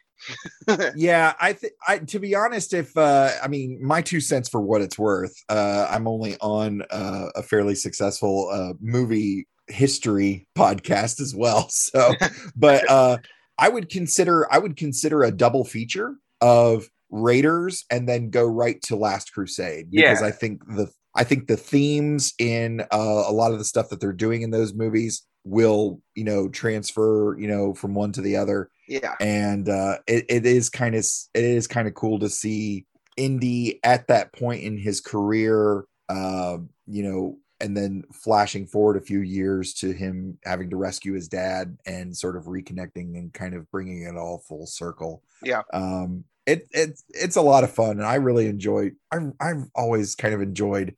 [0.94, 4.60] yeah i think i to be honest if uh i mean my two cents for
[4.60, 11.20] what it's worth uh i'm only on uh, a fairly successful uh movie history podcast
[11.20, 12.14] as well so
[12.54, 13.18] but uh
[13.58, 18.80] i would consider i would consider a double feature of raiders and then go right
[18.82, 20.26] to last crusade because Yeah.
[20.26, 24.00] i think the i think the themes in uh, a lot of the stuff that
[24.00, 28.36] they're doing in those movies will you know transfer you know from one to the
[28.36, 29.14] other Yeah.
[29.20, 33.78] and uh it, it is kind of it is kind of cool to see indy
[33.84, 39.20] at that point in his career uh you know and then flashing forward a few
[39.20, 43.70] years to him having to rescue his dad and sort of reconnecting and kind of
[43.70, 45.62] bringing it all full circle Yeah.
[45.74, 48.92] um it it's it's a lot of fun, and I really enjoy.
[49.10, 50.96] I've I've always kind of enjoyed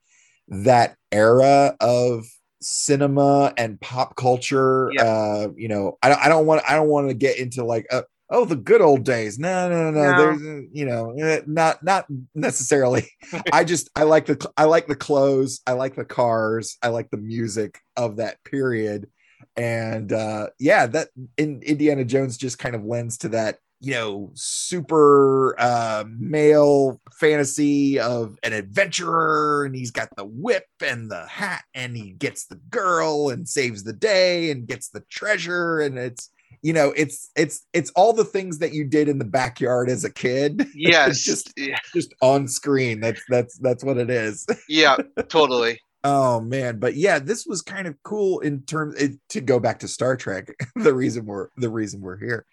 [0.48, 2.24] that era of
[2.60, 4.90] cinema and pop culture.
[4.92, 5.04] Yeah.
[5.04, 7.86] Uh, you know, I don't I don't want I don't want to get into like
[7.90, 9.38] uh, oh the good old days.
[9.38, 10.12] No, no, no, no.
[10.12, 10.18] No.
[10.18, 13.08] There's uh, you know eh, not not necessarily.
[13.52, 15.60] I just I like the I like the clothes.
[15.66, 16.78] I like the cars.
[16.82, 19.08] I like the music of that period.
[19.56, 24.30] And uh yeah, that in Indiana Jones just kind of lends to that you know
[24.34, 31.64] super uh male fantasy of an adventurer and he's got the whip and the hat
[31.74, 36.30] and he gets the girl and saves the day and gets the treasure and it's
[36.62, 40.04] you know it's it's it's all the things that you did in the backyard as
[40.04, 41.20] a kid Yes.
[41.20, 44.96] just yeah, just on screen that's that's that's what it is yeah,
[45.28, 45.78] totally.
[46.06, 49.78] Oh man, but yeah, this was kind of cool in terms it, to go back
[49.78, 50.54] to Star Trek.
[50.76, 52.44] the reason we're the reason we're here.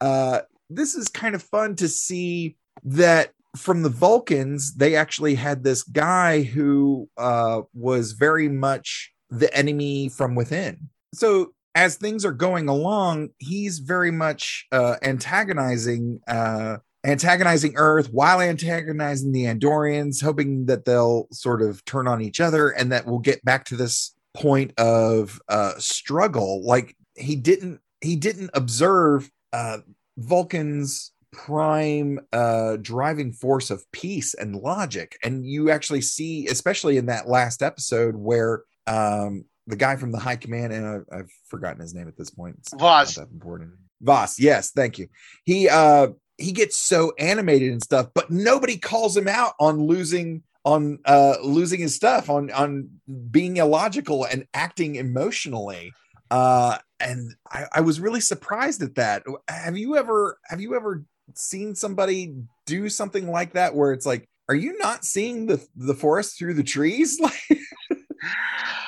[0.00, 0.42] Uh,
[0.76, 5.82] this is kind of fun to see that from the Vulcans, they actually had this
[5.82, 10.88] guy who uh, was very much the enemy from within.
[11.14, 18.40] So as things are going along, he's very much uh, antagonizing uh, antagonizing Earth while
[18.40, 23.18] antagonizing the Andorians, hoping that they'll sort of turn on each other and that we'll
[23.18, 26.64] get back to this point of uh, struggle.
[26.64, 29.78] Like he didn't he didn't observe uh,
[30.16, 35.16] Vulcan's prime uh driving force of peace and logic.
[35.24, 40.18] And you actually see especially in that last episode where um the guy from the
[40.18, 42.56] high command and I, i've forgotten his name at this point.
[42.58, 43.14] It's Voss.
[43.14, 43.72] that important.
[44.02, 45.08] Voss yes thank you.
[45.44, 50.42] He uh he gets so animated and stuff but nobody calls him out on losing
[50.64, 52.90] on uh losing his stuff on on
[53.30, 55.92] being illogical and acting emotionally
[56.32, 59.22] uh and I, I was really surprised at that.
[59.48, 62.34] Have you ever have you ever seen somebody
[62.66, 66.54] do something like that where it's like are you not seeing the the forest through
[66.54, 67.20] the trees?
[67.30, 67.58] Like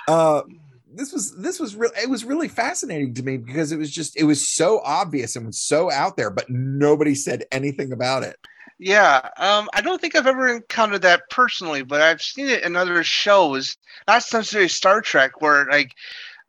[0.06, 0.42] uh
[0.94, 4.16] this was this was real it was really fascinating to me because it was just
[4.16, 8.36] it was so obvious and was so out there but nobody said anything about it.
[8.78, 12.74] Yeah, um, I don't think I've ever encountered that personally, but I've seen it in
[12.76, 13.76] other shows,
[14.08, 15.94] not necessarily Star Trek, where like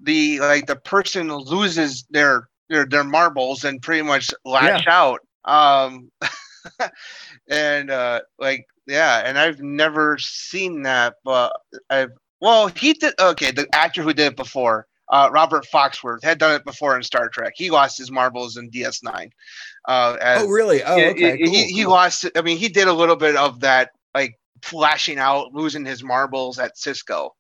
[0.05, 5.19] the like the person loses their their their marbles and pretty much lash out.
[5.43, 6.11] Um,
[7.49, 11.53] and uh, like yeah, and I've never seen that, but
[11.89, 13.51] I've well, he did okay.
[13.51, 17.29] The actor who did it before, uh, Robert Foxworth, had done it before in Star
[17.29, 17.53] Trek.
[17.55, 19.29] He lost his marbles in DS9.
[19.87, 22.25] Uh, as- oh really oh yeah, okay he, cool, he, he lost.
[22.35, 26.59] I mean, he did a little bit of that, like flashing out, losing his marbles
[26.59, 27.31] at Sisko.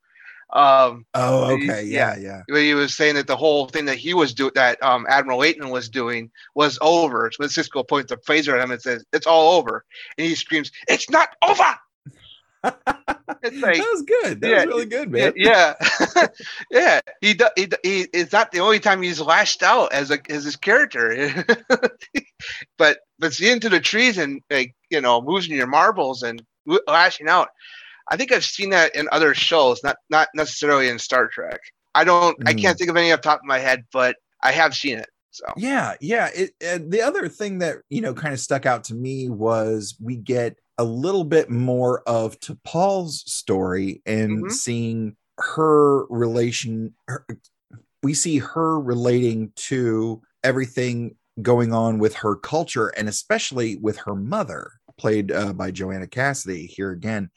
[0.55, 3.97] Um, oh he- okay yeah yeah where he was saying that the whole thing that
[3.97, 7.29] he was doing, that um, Admiral Leyton was doing, was over.
[7.31, 9.83] So when Sisko points the phaser at him and says, "It's all over,"
[10.17, 11.75] and he screams, "It's not over!"
[13.43, 15.75] it's like that was good that yeah, was really good man yeah,
[16.15, 16.27] yeah,
[16.71, 16.99] yeah.
[17.21, 20.45] He, do, he he it's not the only time he's lashed out as a as
[20.45, 21.45] his character,
[22.77, 26.41] but but seeing into the trees and like you know losing your marbles and
[26.87, 27.49] lashing out.
[28.07, 31.59] I think I've seen that in other shows, not not necessarily in Star Trek.
[31.95, 32.37] I don't.
[32.47, 32.61] I Mm.
[32.61, 35.09] can't think of any off the top of my head, but I have seen it.
[35.31, 38.85] So yeah yeah it, and the other thing that you know kind of stuck out
[38.85, 44.51] to me was we get a little bit more of T'Pol's story and Mhm.
[44.51, 47.25] seeing her relation her,
[48.01, 54.15] we see her relating to everything going on with her culture and especially with her
[54.15, 57.29] mother played uh, by joanna cassidy here again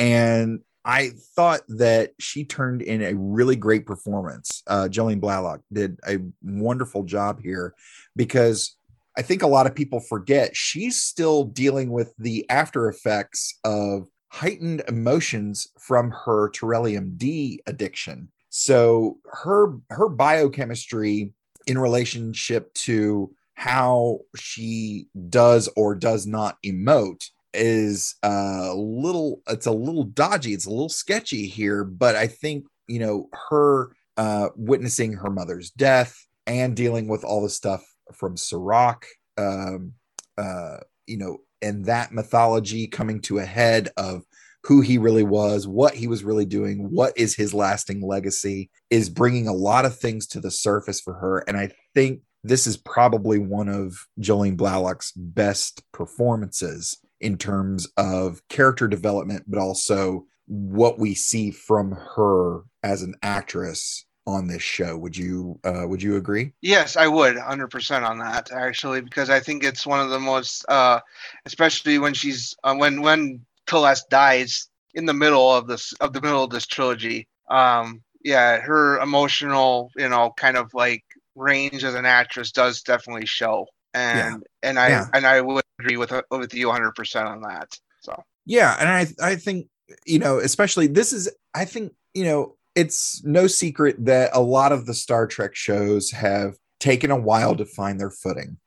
[0.00, 4.62] and I thought that she turned in a really great performance.
[4.66, 7.74] Uh, Jolene Blalock did a wonderful job here
[8.16, 8.76] because
[9.16, 14.08] I think a lot of people forget she's still dealing with the after effects of
[14.28, 18.30] heightened emotions from her Trellium D addiction.
[18.48, 21.34] So her her biochemistry
[21.66, 29.72] in relationship to how she does or does not emote is a little it's a
[29.72, 35.12] little dodgy it's a little sketchy here but i think you know her uh witnessing
[35.12, 36.14] her mother's death
[36.46, 37.84] and dealing with all the stuff
[38.14, 39.04] from Surak,
[39.36, 39.92] um
[40.38, 44.22] uh you know and that mythology coming to a head of
[44.64, 49.08] who he really was what he was really doing what is his lasting legacy is
[49.08, 52.76] bringing a lot of things to the surface for her and i think this is
[52.76, 60.98] probably one of Jolene Blalock's best performances in terms of character development, but also what
[60.98, 64.96] we see from her as an actress on this show.
[64.96, 66.52] Would you uh, would you agree?
[66.60, 70.64] Yes, I would 100% on that actually because I think it's one of the most
[70.68, 71.00] uh
[71.46, 76.20] especially when she's uh, when when T'Les dies in the middle of this of the
[76.20, 77.28] middle of this trilogy.
[77.48, 81.04] Um yeah, her emotional, you know, kind of like
[81.34, 83.66] range as an actress does definitely show.
[83.94, 85.06] And and I Yeah.
[85.14, 87.76] and I would agree with with you 100% on that.
[88.00, 88.14] So
[88.46, 89.68] Yeah, and I I think
[90.06, 94.72] you know, especially this is I think you know it's no secret that a lot
[94.72, 98.58] of the Star Trek shows have taken a while to find their footing,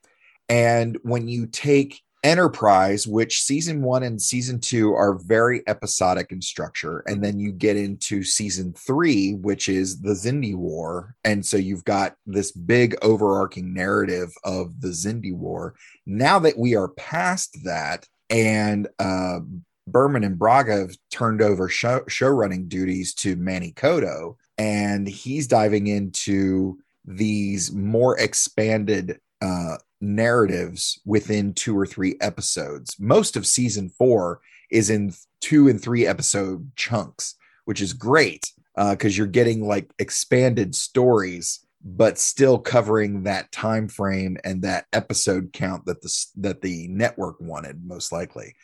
[0.49, 6.41] and when you take Enterprise, which season one and season two are very episodic in
[6.41, 11.57] structure, and then you get into season three, which is the Xindi War, and so
[11.57, 15.76] you've got this big overarching narrative of the Xindi War.
[16.05, 19.39] Now that we are past that, and uh,
[19.86, 25.47] Berman and Braga have turned over show, show running duties to Manny Coto, and he's
[25.47, 32.95] diving into these more expanded uh, narratives within two or three episodes.
[32.99, 37.36] Most of season four is in two and three episode chunks,
[37.66, 44.38] which is great because you're getting like expanded stories but still covering that time frame
[44.45, 48.56] and that episode count that the that the network wanted most likely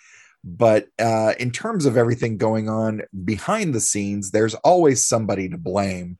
[0.43, 5.57] but uh, in terms of everything going on behind the scenes, there's always somebody to
[5.57, 6.17] blame.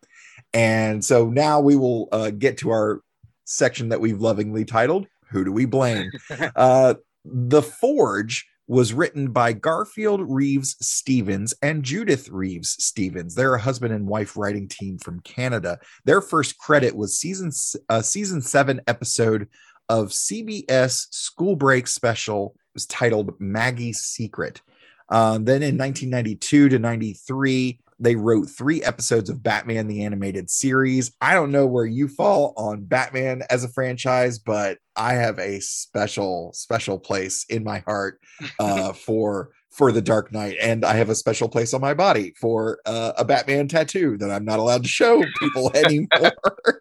[0.54, 3.02] And so now we will uh, get to our
[3.50, 6.12] section that we've lovingly titled Who Do We Blame?
[6.56, 6.96] uh,
[7.26, 13.34] the Forge was written by Garfield Reeves Stevens and Judith Reeves Stevens.
[13.34, 15.80] They're a husband and wife writing team from Canada.
[16.06, 17.52] Their first credit was season
[17.90, 19.48] uh, season seven episode
[19.90, 22.54] of CBS School Break Special.
[22.56, 24.62] It was titled Maggie's Secret.
[25.10, 31.12] Um, then in 1992 to 93, they wrote three episodes of Batman the Animated Series.
[31.22, 35.60] I don't know where you fall on Batman as a franchise, but I have a
[35.60, 38.20] special, special place in my heart
[38.60, 42.34] uh, for for the Dark Knight, and I have a special place on my body
[42.42, 46.34] for uh, a Batman tattoo that I'm not allowed to show people anymore.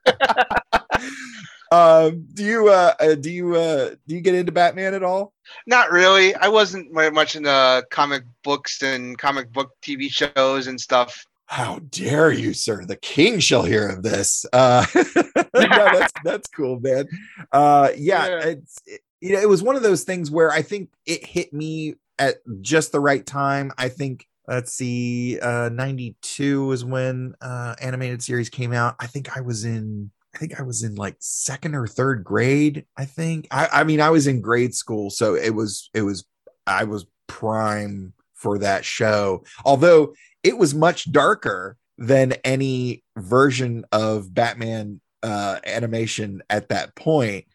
[1.71, 5.33] um, do you uh, uh, do you uh, do you get into Batman at all?
[5.67, 6.35] Not really.
[6.35, 11.25] I wasn't very much into comic books and comic book TV shows and stuff.
[11.47, 12.85] How dare you, sir?
[12.85, 14.45] The king shall hear of this.
[14.53, 15.03] Uh, no,
[15.55, 17.09] that's that's cool, man.
[17.53, 18.41] Uh, yeah, Yeah.
[18.45, 21.53] it's it, you know, it was one of those things where I think it hit
[21.53, 23.73] me at just the right time.
[23.79, 28.97] I think let's see, uh, ninety two was when uh, animated series came out.
[29.01, 30.11] I think I was in.
[30.39, 32.87] I think I was in like second or third grade.
[32.97, 33.49] I think.
[33.51, 36.25] I, I mean, I was in grade school, so it was it was
[36.65, 39.43] I was prime for that show.
[39.65, 40.15] Although
[40.45, 47.47] it was much darker than any version of Batman uh, animation at that point.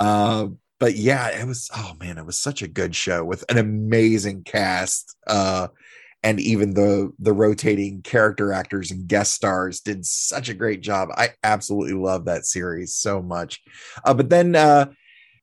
[0.00, 0.48] Uh,
[0.80, 1.70] but yeah, it was.
[1.76, 5.16] Oh man, it was such a good show with an amazing cast.
[5.28, 5.68] Uh,
[6.22, 11.08] and even the the rotating character actors and guest stars did such a great job.
[11.16, 13.60] I absolutely love that series so much.
[14.04, 14.86] Uh, but then uh,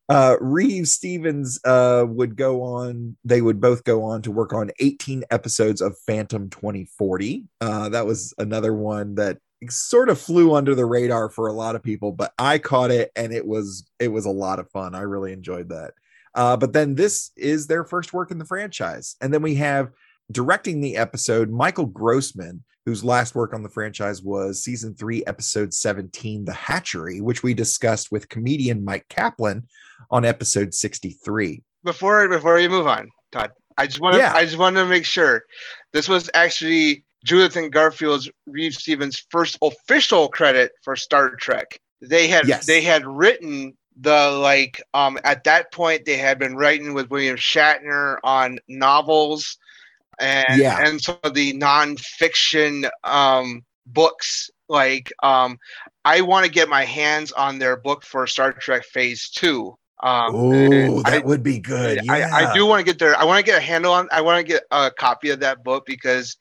[0.08, 3.18] uh, Reeves Stevens uh, would go on.
[3.24, 7.46] They would both go on to work on 18 episodes of Phantom 2040.
[7.62, 9.38] Uh, that was another one that
[9.70, 13.12] sort of flew under the radar for a lot of people, but I caught it
[13.16, 14.96] and it was it was a lot of fun.
[14.96, 15.94] I really enjoyed that.
[16.34, 19.92] Uh, but then this is their first work in the franchise, and then we have
[20.32, 25.74] directing the episode Michael Grossman, whose last work on the franchise was season three, episode
[25.74, 29.68] 17, The Hatchery, which we discussed with comedian Mike Kaplan
[30.12, 31.62] on episode 63.
[31.84, 34.34] Before before you move on, Todd, I just want to Yeah.
[34.34, 35.44] I just want to make sure
[35.94, 41.80] this was actually Judith and Garfield's Reeve Stevens' first official credit for Star Trek.
[42.02, 42.66] They had Yes.
[42.66, 47.36] they had written the like um at that point they had been writing with William
[47.36, 49.58] Shatner on novels
[50.20, 50.86] and Yeah.
[50.88, 55.58] and so the nonfiction um books like um
[56.06, 59.76] I want to get my hands on their book for Star Trek Phase Two.
[60.02, 62.00] Um, Oh, I- that would be good.
[62.04, 62.14] Yeah.
[62.14, 63.16] I, I do want to get there.
[63.18, 64.08] I want to get a handle on.
[64.12, 66.38] I want to get a copy of that book because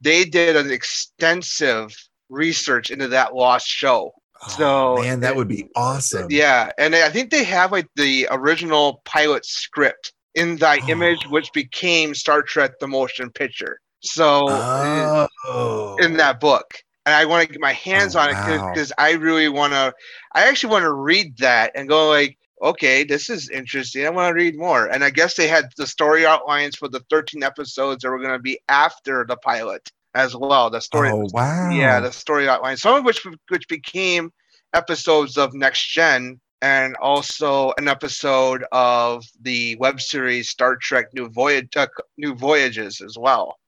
[0.00, 1.94] they did an extensive
[2.28, 4.12] research into that lost show.
[4.42, 4.48] Oh,
[4.96, 6.26] so- man, that would be awesome.
[6.30, 10.88] Yeah, and I think they have like the original pilot script in thy oh.
[10.88, 11.30] image, Oh.
[11.30, 13.80] which became Star Trek: The Motion Picture.
[14.00, 16.74] So Oh, in that book.
[17.06, 18.70] And I want to get my hands Oh, on it wow.
[18.72, 19.92] because I really want to.
[20.34, 24.04] I actually want to read that and go like, okay, this is interesting.
[24.06, 24.86] I want to read more.
[24.86, 28.32] And I guess they had the story outlines for the 13 episodes that were going
[28.32, 29.90] to be after the pilot.
[30.14, 30.70] as well.
[30.70, 31.10] The story.
[31.10, 31.70] Oh wow!
[31.70, 32.76] Yeah, the story outline.
[32.76, 34.32] Some of which which became
[34.74, 41.28] episodes of Next Gen, and also an episode of the web series Star Trek New
[41.28, 41.74] Voyage
[42.16, 43.58] New Voyages as well.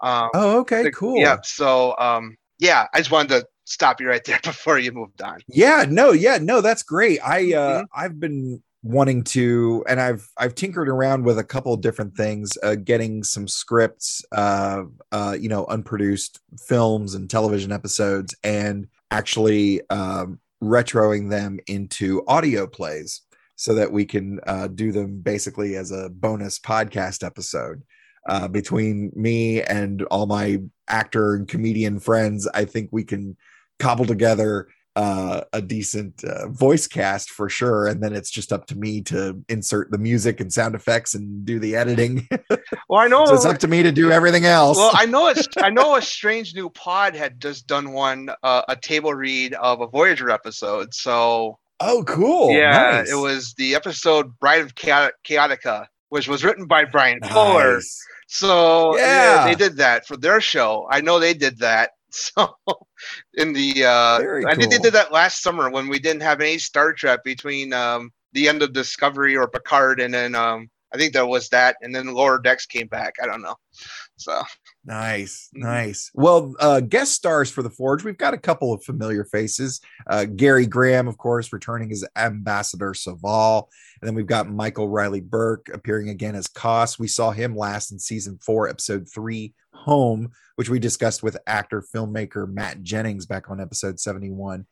[0.00, 1.20] Um, oh, okay, the- cool.
[1.20, 1.38] Yeah.
[1.42, 5.40] So, um, yeah, I just wanted to stop you right there before you moved on.
[5.48, 7.20] Yeah, no, yeah, no, that's great.
[7.24, 7.84] I uh Mhm.
[7.94, 12.50] I've been wanting to and I've I've tinkered around with a couple of different things,
[12.62, 19.82] uh getting some scripts, uh uh you know, unproduced films and television episodes and actually
[19.90, 23.22] um retroing them into audio plays
[23.56, 27.82] so that we can uh do them basically as a bonus podcast episode.
[28.28, 30.58] Uh, between me and all my
[30.88, 33.34] actor and comedian friends, I think we can
[33.78, 34.68] cobble together
[35.00, 37.86] uh, a decent uh, voice cast for sure.
[37.86, 41.44] And then it's just up to me to insert the music and sound effects and
[41.44, 42.28] do the editing.
[42.88, 43.24] Well, I know.
[43.24, 44.76] so it's up to me to do everything else.
[44.76, 48.62] well, I know it's I know a strange new pod had just done one uh,
[48.68, 50.92] a table read of a Voyager episode.
[50.92, 52.50] So oh, cool.
[52.50, 53.10] yeah, Nice.
[53.12, 57.74] it was the episode Bride of Chaot- Chaotica, which was written by Bryan Fuller.
[57.74, 58.04] Nice.
[58.26, 59.04] So yeah.
[59.04, 59.44] Yeah.
[59.46, 60.88] they did that for their show.
[60.90, 61.90] I know they did that.
[62.34, 62.54] So
[63.34, 66.40] in the uh Very I think they did that last summer when we didn't have
[66.40, 70.98] any Star Trek between um the end of Discovery or Picard and then um I
[70.98, 73.14] think there was that and then Lower Decks came back.
[73.22, 73.56] I don't know.
[74.16, 74.42] So
[74.84, 75.60] Nice, Mhm.
[75.62, 76.10] nice.
[76.14, 79.80] Well, uh, guest stars for the Forge, we've got a couple of familiar faces.
[80.08, 83.66] Uh, Gary Graham, of course, returning as Ambassador Soval,
[84.00, 86.98] and then we've got Michael Reilly Burke appearing again as Koss.
[86.98, 91.82] We saw him last in season four, episode three, Home, which we discussed with actor
[91.94, 94.66] filmmaker Matt Jennings back on episode seventy-one.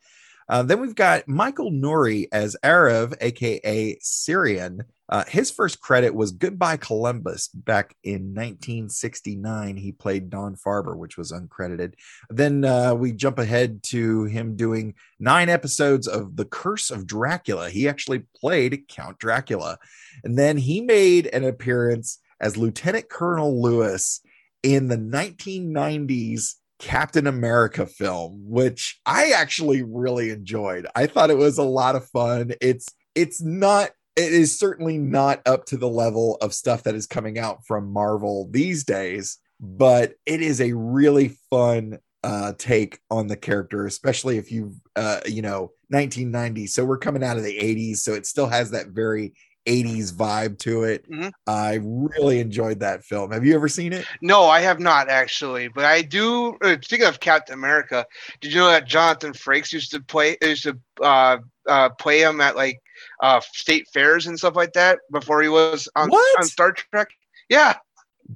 [0.49, 4.81] Uh, then we've got Michael Nouri as Arev, aka Syrran.
[5.07, 9.77] Uh, his first credit was Goodbye Columbus back in 1969.
[9.77, 11.93] He played Don Farber, which was uncredited.
[12.29, 17.69] Then uh, we jump ahead to him doing nine episodes of The Curse of Dracula.
[17.69, 19.79] He actually played Count Dracula.
[20.23, 24.21] And then he made an appearance as Lieutenant Colonel Lewis
[24.61, 30.87] in the 1990s Captain America film, which I actually really enjoyed.
[30.95, 32.53] I thought it was a lot of fun.
[32.61, 37.05] It's it's not it is certainly not up to the level of stuff that is
[37.05, 43.27] coming out from Marvel these days, but it is a really fun uh take on
[43.27, 47.57] the character especially if you uh you know 1990 so we're coming out of the
[47.57, 49.33] 80s so it still has that very
[49.69, 51.31] 80s vibe to it Mhm.
[51.47, 55.67] i really enjoyed that film have you ever seen it no, I have not actually,
[55.67, 56.57] but I do.
[56.63, 58.05] Uh, speaking of Captain America,
[58.41, 62.41] did you know that Jonathan Frakes used to play used to uh, uh, play him
[62.41, 62.79] at like
[63.21, 67.07] uh, state fairs and stuff like that before he was on, on Star Trek?
[67.49, 67.75] Yeah,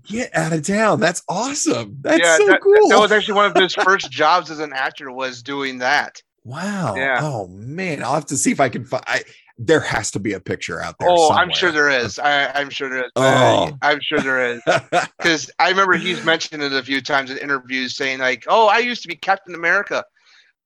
[0.08, 3.46] get out of town that's awesome that's yeah, so that, cool that was actually one
[3.46, 6.22] of his first jobs as an actor was doing that.
[6.44, 7.20] wow Yeah.
[7.22, 9.22] oh man i'll have to see if i can find I,
[9.58, 12.18] there has to be a picture out there Oh, I'm sure there is.
[12.18, 13.12] I, I'm sure there is.
[13.16, 13.72] Oh.
[13.82, 14.62] I'm sure there is.
[15.18, 18.80] Because I remember he's mentioned it a few times in interviews, saying like, "Oh, I
[18.80, 20.04] used to be Captain America."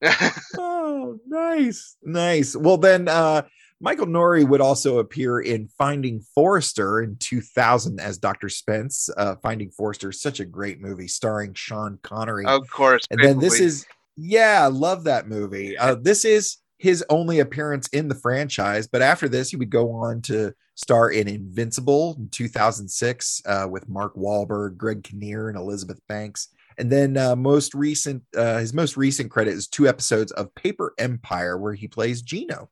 [0.57, 2.55] oh, nice, nice.
[2.55, 3.43] Well, then uh,
[3.79, 8.49] Michael Nouri would also appear in Finding Forrester in 2000 as Dr.
[8.49, 9.09] Spence.
[9.15, 12.45] Uh, Finding Forrester is such a great movie starring Sean Connery.
[12.45, 13.03] of course.
[13.11, 13.85] and then this is,
[14.15, 15.77] yeah, love that movie.
[15.77, 19.91] Uh, this is his only appearance in the franchise, but after this, he would go
[19.91, 25.99] on to star in Invincible in 2006 uh, with Mark Wahlberg, Greg Kinnear, and Elizabeth
[26.07, 26.49] Banks.
[26.77, 30.93] And then uh, most recent, uh, his most recent credit is two episodes of Paper
[30.99, 32.69] Empire, where he plays Gino.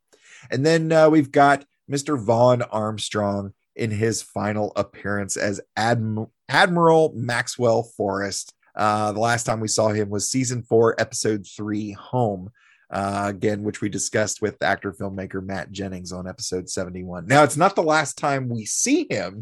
[0.51, 2.19] And then uh, we've got Mr.
[2.19, 8.53] Vaughn Armstrong in his final appearance as Adm- Admiral Maxwell Forrest.
[8.75, 12.51] Uh, the last time we saw him was season four, episode three, Home.
[12.95, 17.27] Uh, again, which we discussed with actor filmmaker Matt Jennings on episode 71.
[17.27, 19.41] Now, it's not the last time we see him,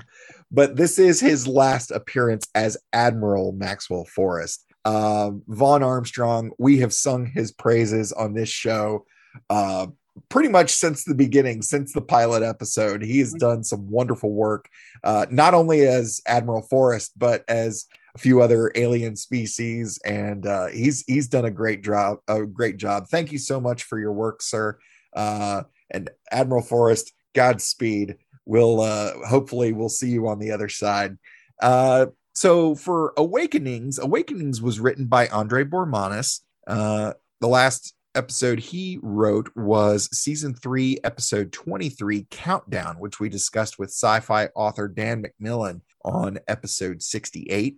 [0.49, 4.66] but this is his last appearance as Admiral Maxwell Forrest.
[4.86, 9.06] Uh, Vaughn Armstrong, we have sung his praises on this show
[9.51, 9.86] uh,
[10.30, 13.04] pretty much since the beginning, since the pilot episode.
[13.04, 14.68] He has done some wonderful work,
[15.04, 17.86] uh, not only as Admiral Forrest, but as
[18.16, 22.20] a few other alien species, and uh, he's he's done a great job.
[22.28, 23.07] A great job.
[23.09, 24.78] Thank you so much for your work, sir.
[25.16, 28.18] Uh, and Admiral Forrest, Godspeed.
[28.45, 31.18] We'll uh, hopefully we'll see you on the other side.
[31.61, 36.41] Uh, so for Awakenings, Awakenings was written by Andre Bormanis.
[36.68, 43.80] Uh, the last episode he wrote was season three, episode 23, Countdown, which we discussed
[43.80, 47.78] with sci fi author Dan McMillan on episode 68.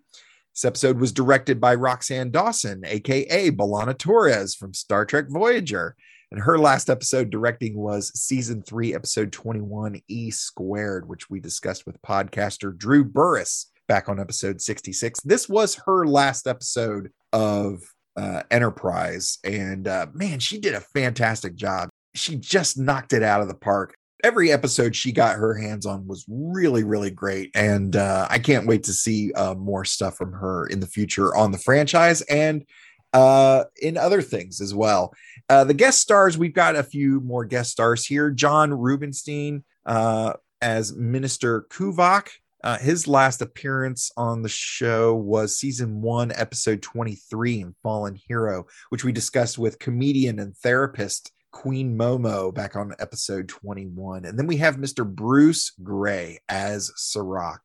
[0.56, 5.98] This episode was directed by Roxann Dawson, aka B'Elanna Torres from Star Trek Voyager.
[6.32, 11.86] And her last episode directing was season three, episode 21, E Squared, which we discussed
[11.86, 15.20] with podcaster Drew Burris back on episode 66.
[15.26, 17.84] This was her last episode of
[18.16, 19.40] uh, Enterprise.
[19.44, 21.90] And uh, man, she did a fantastic job.
[22.14, 23.98] She just knocked it out of the park.
[24.24, 27.52] Every episode she got her hands on was really, really great.
[27.54, 31.36] And uh, I can't wait to see uh, more stuff from her in the future
[31.36, 32.66] on the franchise and
[33.14, 35.14] uh, in other things as well.
[35.48, 38.30] Uh, the guest stars, we've got a few more guest stars here.
[38.32, 42.30] John Rubinstein uh, as Minister Kuvak.
[42.64, 48.66] Uh, his last appearance on the show was season one, episode 23 in Fallen Hero,
[48.90, 54.26] which we discussed with comedian and therapist Queen Momo back on episode 21.
[54.26, 55.08] And then we have Mr.
[55.08, 57.60] Bruce Gray as Surak.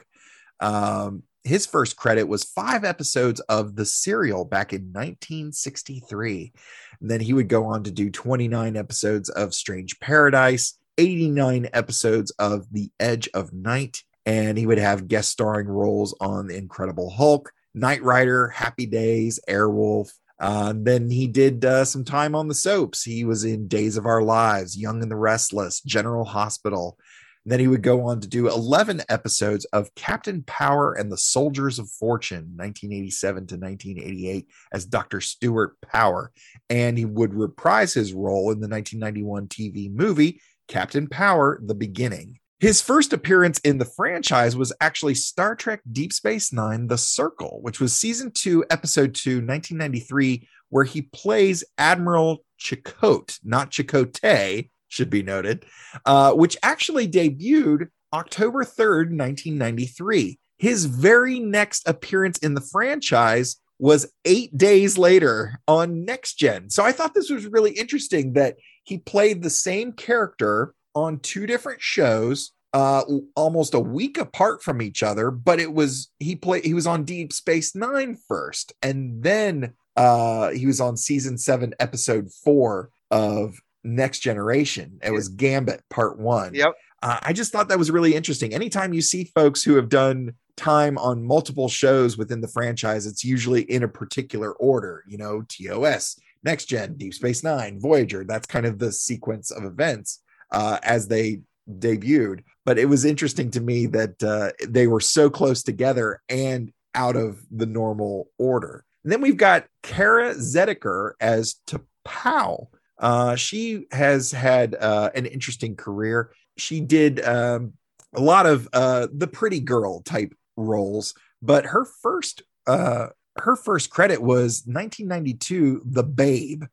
[0.60, 6.52] Um, his first credit was five episodes of The Serial back in 1963.
[7.00, 12.30] And then he would go on to do 29 episodes of Strange Paradise, 89 episodes
[12.38, 17.10] of The Edge of Night, and he would have guest starring roles on The Incredible
[17.10, 20.12] Hulk, Knight Rider, Happy Days, Airwolf.
[20.40, 23.02] Uh, then he did uh, some time on the soaps.
[23.02, 26.98] He was in Days of Our Lives, Young and the Restless, General Hospital.
[27.44, 31.18] And then he would go on to do 11 episodes of Captain Power and the
[31.18, 35.20] Soldiers of Fortune, 1987 to 1988, as Dr.
[35.20, 36.32] Stuart Power.
[36.68, 42.39] And he would reprise his role in the 1991 TV movie Captain Power The Beginning.
[42.60, 47.60] His first appearance in the franchise was actually Star Trek Deep Space Nine The Circle,
[47.62, 55.08] which was season two, episode two, 1993, where he plays Admiral Chekote, not Chakotay, should
[55.08, 55.64] be noted,
[56.04, 60.38] uh, which actually debuted October 3rd, 1993.
[60.58, 66.68] His very next appearance in the franchise was eight days later on Next Gen.
[66.68, 71.46] So I thought this was really interesting that he played the same character on two
[71.46, 73.02] different shows uh
[73.34, 77.04] almost a week apart from each other but it was he played he was on
[77.04, 83.56] deep space nine first and then uh he was on season seven episode four of
[83.82, 84.98] next generation.
[85.02, 86.54] It was gambit part one.
[86.54, 86.74] Yep.
[87.02, 88.54] uh, i just thought that was really interesting.
[88.54, 93.24] Anytime you see folks who have done time on multiple shows within the franchise it's
[93.24, 98.46] usually in a particular order you know tos next gen deep space nine voyager that's
[98.46, 100.20] kind of the sequence of events
[100.52, 102.40] uh, as they debuted.
[102.64, 107.16] But it was interesting to me that uh, they were so close together and out
[107.16, 108.84] of the normal order.
[109.04, 112.68] And then we've got Kara Zediker as T'Pau.
[112.98, 116.32] Uh, she has had uh, an interesting career.
[116.58, 117.72] She did um,
[118.14, 123.90] a lot of uh, the pretty girl type roles, but her first uh, her first
[123.90, 126.64] credit was 1992, The Babe.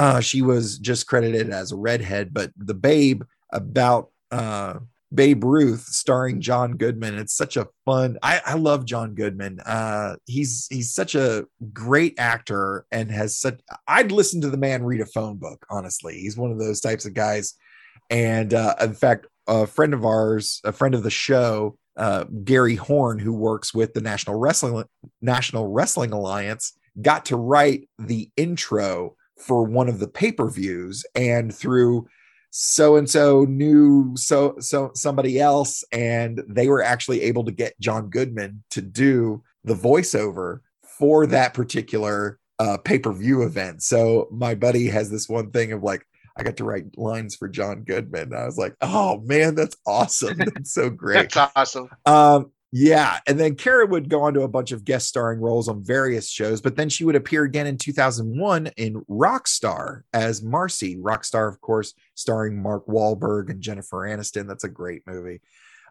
[0.00, 3.22] Uh, she was just credited as a redhead, but The Babe
[3.52, 4.78] about uh,
[5.12, 7.18] Babe Ruth, starring John Goodman.
[7.18, 8.16] It's such a fun.
[8.22, 9.60] I, I love John Goodman.
[9.60, 11.44] Uh, he's he's such a
[11.74, 13.60] great actor and has such.
[13.86, 15.66] I'd listen to the man read a phone book.
[15.68, 17.52] Honestly, he's one of those types of guys.
[18.08, 22.76] And uh, in fact, a friend of ours, a friend of the show, uh, Gary
[22.76, 24.82] Horn, who works with the National Wrestling
[25.20, 26.72] National Wrestling Alliance,
[27.02, 32.06] got to write the intro for one of the pay per views, and through
[32.50, 37.78] so and so knew so so somebody else and they were actually able to get
[37.78, 43.82] John Goodman to do the voiceover for that particular uh pay-per-view event.
[43.82, 46.04] So my buddy has this one thing of like
[46.36, 48.34] I got to write lines for John Goodman.
[48.34, 50.38] I was like, "Oh man, that's awesome.
[50.38, 51.88] That's so great." That's awesome.
[52.06, 53.18] Um, yeah.
[53.26, 56.28] And then Kara would go on to a bunch of guest starring roles on various
[56.30, 60.96] shows, but then she would appear again in 2001 in Rockstar as Marcy.
[60.96, 64.46] Rockstar, of course, starring Mark Wahlberg and Jennifer Aniston.
[64.46, 65.40] That's a great movie.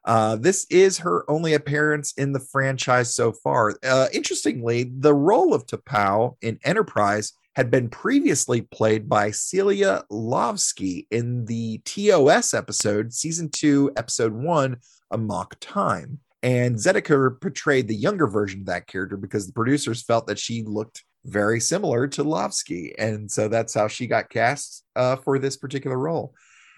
[0.05, 3.77] Uh, this is her only appearance in the franchise so far.
[3.83, 11.07] Uh, interestingly, the role of T'Pau in Enterprise had been previously played by Celia Lovsky
[11.11, 14.77] in the TOS episode, season two, episode one,
[15.11, 16.19] Amok Time.
[16.41, 20.63] And Zediker portrayed the younger version of that character because the producers felt that she
[20.63, 22.93] looked very similar to Lovsky.
[22.97, 26.33] And so that's how she got cast uh, for this particular role.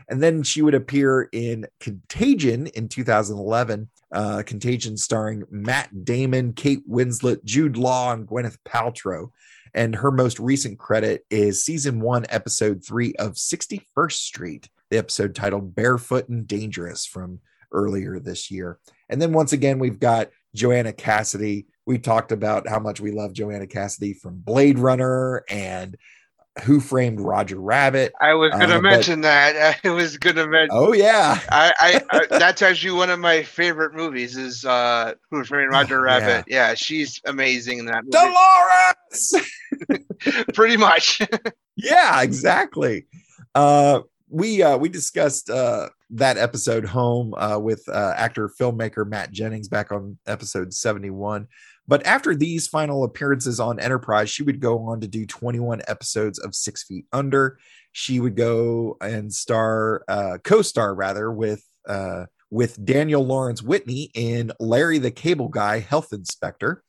[0.10, 3.90] And then she would appear in Contagion in 2011.
[4.12, 9.30] Uh, Contagion starring Matt Damon, Kate Winslet, Jude Law, and Gwyneth Paltrow.
[9.74, 15.34] And her most recent credit is season one, episode three of 61st Street, the episode
[15.34, 17.40] titled Barefoot and Dangerous from
[17.72, 18.80] earlier this year.
[19.10, 21.68] And then once again, we've got Joanna Cassidy.
[21.86, 25.98] We talked about how much we love Joanna Cassidy from Blade Runner and
[26.64, 28.14] Who Framed Roger Rabbit.
[28.22, 29.80] I was going to Uh, but- mention that.
[29.86, 30.70] I was going to mention.
[30.72, 34.38] Oh yeah, I, I, I that's actually one of my favorite movies.
[34.38, 36.18] Is uh, Who Framed Roger Oh, yeah.
[36.28, 36.46] Rabbit?
[36.48, 36.74] Yeah.
[36.76, 38.12] she's amazing in that movie.
[38.12, 40.06] Dolores.
[40.54, 41.22] Pretty much.
[41.76, 43.08] yeah, exactly.
[43.56, 49.32] Uh, we uh, we discussed uh, that episode home uh, with uh, actor filmmaker Matt
[49.32, 51.48] Jennings back on episode seventy one.
[51.88, 56.40] But after these final appearances on Enterprise, she would go on to do 21 episodes
[56.40, 57.58] of Six Feet Under.
[57.92, 64.52] She would go and star, uh, co-star rather, with uh, with Daniel Lawrence Whitney in
[64.60, 66.84] Larry the Cable Guy, Health Inspector.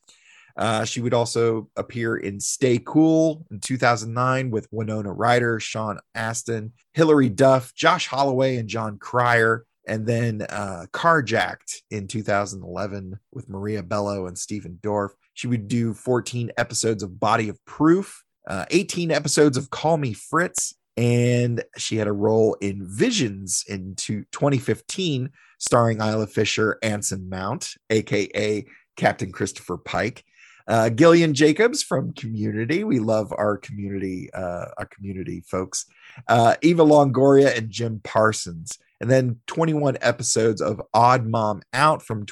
[0.57, 6.73] Uh, she would also appear in Stay Cool in 2009 with Winona Ryder, Sean Astin,
[6.93, 9.65] Hilary Duff, Josh Holloway, and Jon Cryer.
[9.87, 15.11] And then uh, Carjacked in 2011 with Maria Bello and Stephen Dorff.
[15.35, 20.13] She would do 14 episodes of Body of Proof, uh, 18 episodes of Call Me
[20.13, 27.29] Fritz, and she had a role in Visions in two- 2015, starring Isla Fisher, Anson
[27.29, 28.65] Mount, aka
[28.97, 30.25] Captain Christopher Pike.
[30.69, 32.85] Uh, Gillian Jacobs from Community.
[32.85, 35.87] We love our community, uh, our community folks.
[36.29, 42.27] Uh, Eva Longoria and Jim Parsons, and then 21 episodes of Odd Mom Out from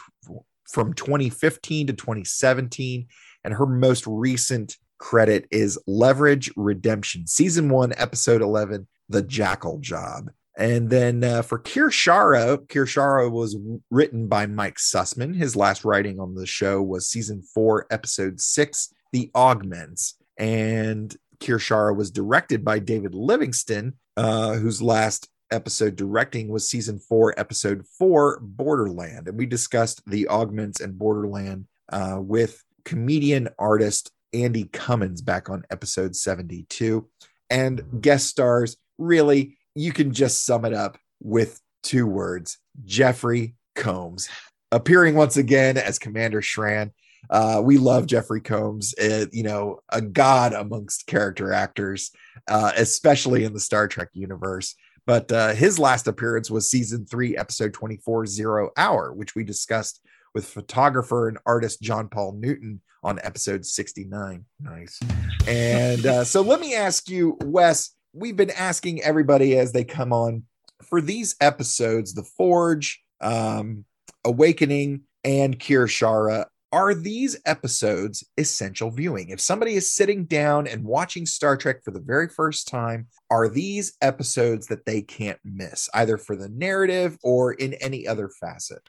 [0.70, 3.08] from 2015 to 2017,
[3.44, 10.30] and her most recent credit is Leverage Redemption, season one, episode 11, The Jackal Job.
[10.56, 13.56] And then uh, for Kir'Shara, Kir'Shara was
[13.90, 15.34] written by Mike Sussman.
[15.34, 20.16] His last writing on the show was season four, episode six, The Augments.
[20.36, 27.34] And Kir'Shara was directed by David Livingston, uh, whose last episode directing was season four,
[27.38, 29.28] episode four, Borderland.
[29.28, 35.64] And we discussed The Augments and Borderland uh, with comedian artist Andy Cummins back on
[35.70, 37.08] episode 72.
[37.48, 44.28] And guest stars, really, you can just sum it up with two words Jeffrey Combs,
[44.70, 46.90] appearing once again as Commander Shran.
[47.28, 52.10] Uh, we love Jeffrey Combs, uh, you know, a god amongst character actors,
[52.48, 54.74] uh, especially in the Star Trek universe.
[55.06, 60.00] But uh, his last appearance was season three, episode 24, Zero Hour, which we discussed
[60.34, 64.44] with photographer and artist John Paul Newton on episode 69.
[64.60, 65.00] Nice.
[65.48, 70.12] And uh, so let me ask you, Wes, we've been asking everybody as they come
[70.12, 70.44] on
[70.82, 73.84] for these episodes, The Forge, um,
[74.24, 76.46] Awakening, and Kir'Shara.
[76.72, 79.30] Are these episodes essential viewing?
[79.30, 83.48] If somebody is sitting down and watching Star Trek for the very first time, are
[83.48, 88.88] these episodes that they can't miss, either for the narrative or in any other facet?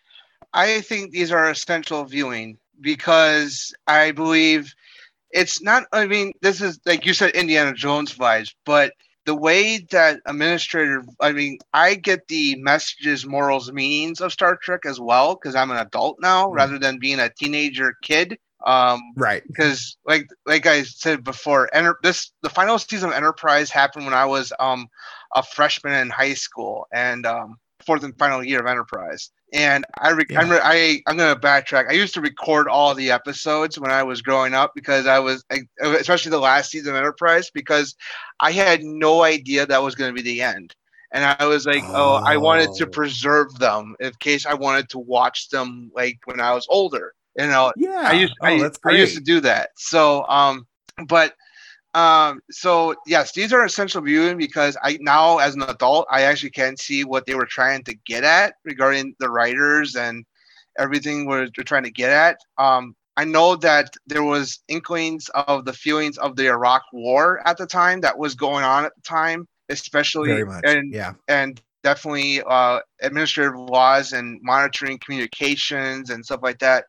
[0.53, 4.73] I think these are essential viewing because I believe
[5.31, 5.85] it's not.
[5.91, 8.93] I mean, this is like you said, Indiana Jones vibes, but
[9.25, 14.81] the way that administrator, I mean, I get the messages, morals, meanings of Star Trek
[14.85, 18.37] as well because I'm an adult now rather than being a teenager kid.
[18.65, 19.43] Um, right.
[19.45, 24.13] Because like like I said before, enter, this the final season of Enterprise happened when
[24.13, 24.87] I was um
[25.35, 29.31] a freshman in high school and um fourth and final year of Enterprise.
[29.53, 31.89] And I, re- I'm, re- I, I'm going to backtrack.
[31.89, 35.43] I used to record all the episodes when I was growing up because I was,
[35.51, 37.95] I, especially the last season of Enterprise, because
[38.39, 40.73] I had no idea that was going to be the end.
[41.11, 42.21] And I was like, oh.
[42.25, 46.53] I wanted to preserve them in case I wanted to watch them like when I
[46.53, 47.13] was older.
[47.37, 49.71] You know, yeah, I used, oh, I, I used to do that.
[49.75, 50.67] So, um,
[51.07, 51.33] but
[51.93, 56.49] um so yes these are essential viewing because i now as an adult i actually
[56.49, 60.25] can see what they were trying to get at regarding the writers and
[60.79, 65.65] everything we're, they're trying to get at um i know that there was inklings of
[65.65, 69.01] the feelings of the iraq war at the time that was going on at the
[69.01, 71.13] time especially and yeah.
[71.27, 76.85] and definitely uh, administrative laws and monitoring communications and stuff like that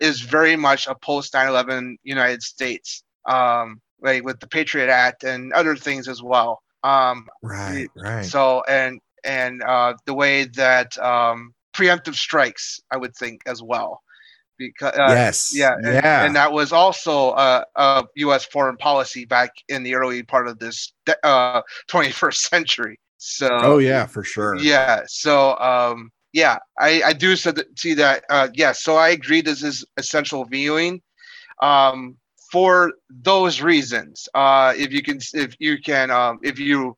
[0.00, 5.52] is very much a post 9-11 united states um, like with the patriot act and
[5.52, 8.24] other things as well um, Right, right.
[8.24, 14.00] so and and uh, the way that um, preemptive strikes i would think as well
[14.58, 16.24] because uh, Yes, yeah and, yeah.
[16.26, 20.58] and that was also uh, a u.s foreign policy back in the early part of
[20.58, 20.92] this
[21.22, 24.56] uh, 21st century so oh, yeah, for sure.
[24.56, 25.02] yeah.
[25.06, 29.84] So um yeah, I I do see that uh yeah, so I agree this is
[29.96, 31.00] essential viewing
[31.62, 32.16] um
[32.52, 34.28] for those reasons.
[34.34, 36.96] Uh if you can if you can um if you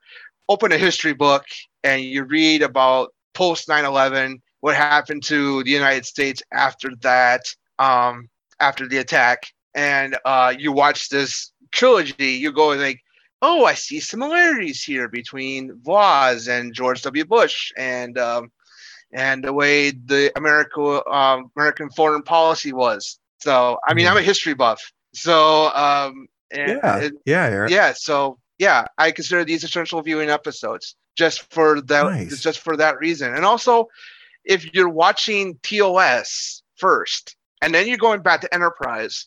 [0.49, 1.45] open a history book
[1.85, 7.43] and you read about post 9/11 what happened to the United States after that
[7.79, 8.29] um
[8.61, 13.01] after the attack, and uh, you watch this trilogy, you go like,
[13.43, 17.25] oh, I see similarities here between Voz and George W.
[17.25, 18.51] Bush, and um,
[19.13, 23.19] and the way the America um, American foreign policy was.
[23.39, 24.81] So, I mean, I'm a history buff,
[25.15, 27.71] so um, Yeah, it- yeah, Eric.
[27.71, 27.93] yeah.
[27.97, 32.41] So yeah, I consider these essential viewing episodes just for that, Nice.
[32.41, 33.35] just for that reason.
[33.35, 33.89] And also,
[34.45, 39.27] if you're watching TOS first, and then you're going back to Enterprise,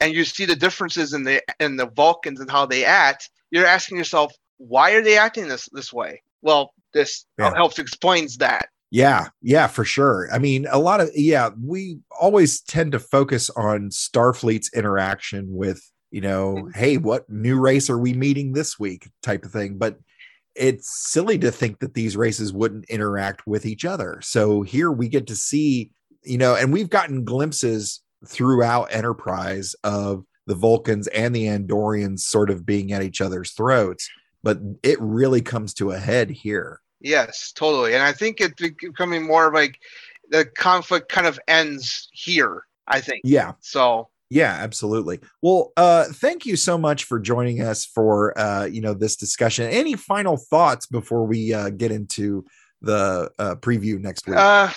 [0.00, 3.66] and you see the differences in the in the Vulcans and how they act, you're
[3.66, 6.22] asking yourself, why are they acting this this way?
[6.42, 7.54] Well, this Yeah.
[7.54, 8.68] helps explains that.
[8.90, 10.28] Yeah, yeah, for sure.
[10.32, 15.80] I mean, a lot of yeah, we always tend to focus on Starfleet's interaction with,
[16.10, 16.78] you know, mm-hmm.
[16.78, 19.98] hey, what new race are we meeting this week type of thing, but
[20.56, 24.20] it's silly to think that these races wouldn't interact with each other.
[24.22, 25.92] So here we get to see,
[26.24, 32.50] you know, and we've gotten glimpses throughout Enterprise of the Vulcans and the Andorians sort
[32.50, 34.10] of being at each other's throats,
[34.42, 36.80] but it really comes to a head here.
[37.00, 37.94] Yes, totally.
[37.94, 39.78] And I think it's becoming more like
[40.28, 42.64] the conflict kind of ends here.
[42.86, 43.20] I think.
[43.24, 43.52] Yeah.
[43.60, 45.20] So Yeah, absolutely.
[45.42, 49.70] Well, uh thank you so much for joining us for uh you know this discussion.
[49.70, 52.44] Any final thoughts before we uh get into
[52.82, 54.36] the uh preview next week?
[54.36, 54.70] Uh,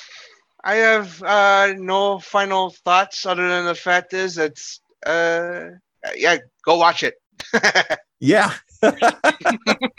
[0.63, 5.65] I have uh, no final thoughts other than the fact is it's uh,
[6.15, 7.15] yeah, go watch it.
[8.19, 8.53] yeah.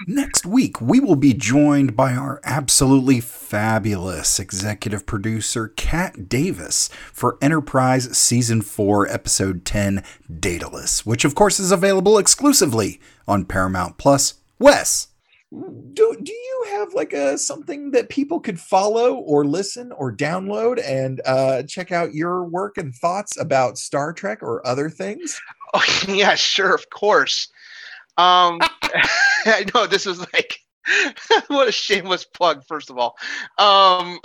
[0.06, 7.38] Next week, we will be joined by our absolutely fabulous executive producer, Kat Davis, for
[7.40, 10.02] Enterprise Season 4, Episode 10,
[10.40, 14.34] Daedalus, which of course is available exclusively on Paramount Plus.
[14.58, 15.08] Wes,
[15.92, 20.82] do do you have like a something that people could follow or listen or download
[20.84, 25.40] and uh check out your work and thoughts about Star Trek or other things?
[25.76, 27.48] Oh yeah, sure, of course.
[28.16, 28.66] Um,
[29.46, 30.58] I know this is like
[31.48, 32.64] what a shameless plug.
[32.66, 33.16] First of all,
[33.58, 34.18] um,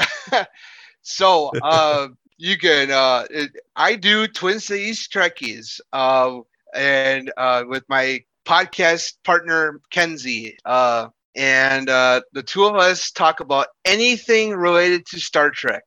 [1.02, 6.40] so uh, you can uh, it- I do Twin Cities Trekkies, uh,
[6.74, 13.40] and uh, with my podcast partner Kenzie, uh, and uh, the two of us talk
[13.40, 15.84] about anything related to Star Trek.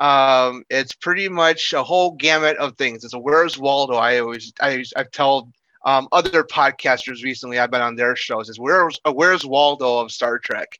[0.00, 3.04] Um, it's pretty much a whole gamut of things.
[3.04, 3.94] It's a Where's Waldo?
[3.94, 5.52] I always I I've told
[5.84, 7.58] um, other podcasters recently.
[7.58, 8.48] I've been on their shows.
[8.48, 10.78] Is Where's uh, Where's Waldo of Star Trek?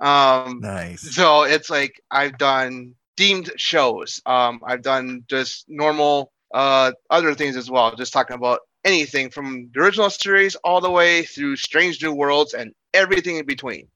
[0.00, 1.14] Um, Nice.
[1.14, 4.20] so it's like I've done themed shows.
[4.26, 7.94] Um, I've done just normal uh, other things as well.
[7.96, 12.54] Just talking about anything from the original series all the way through Strange New Worlds
[12.54, 13.88] and everything in between.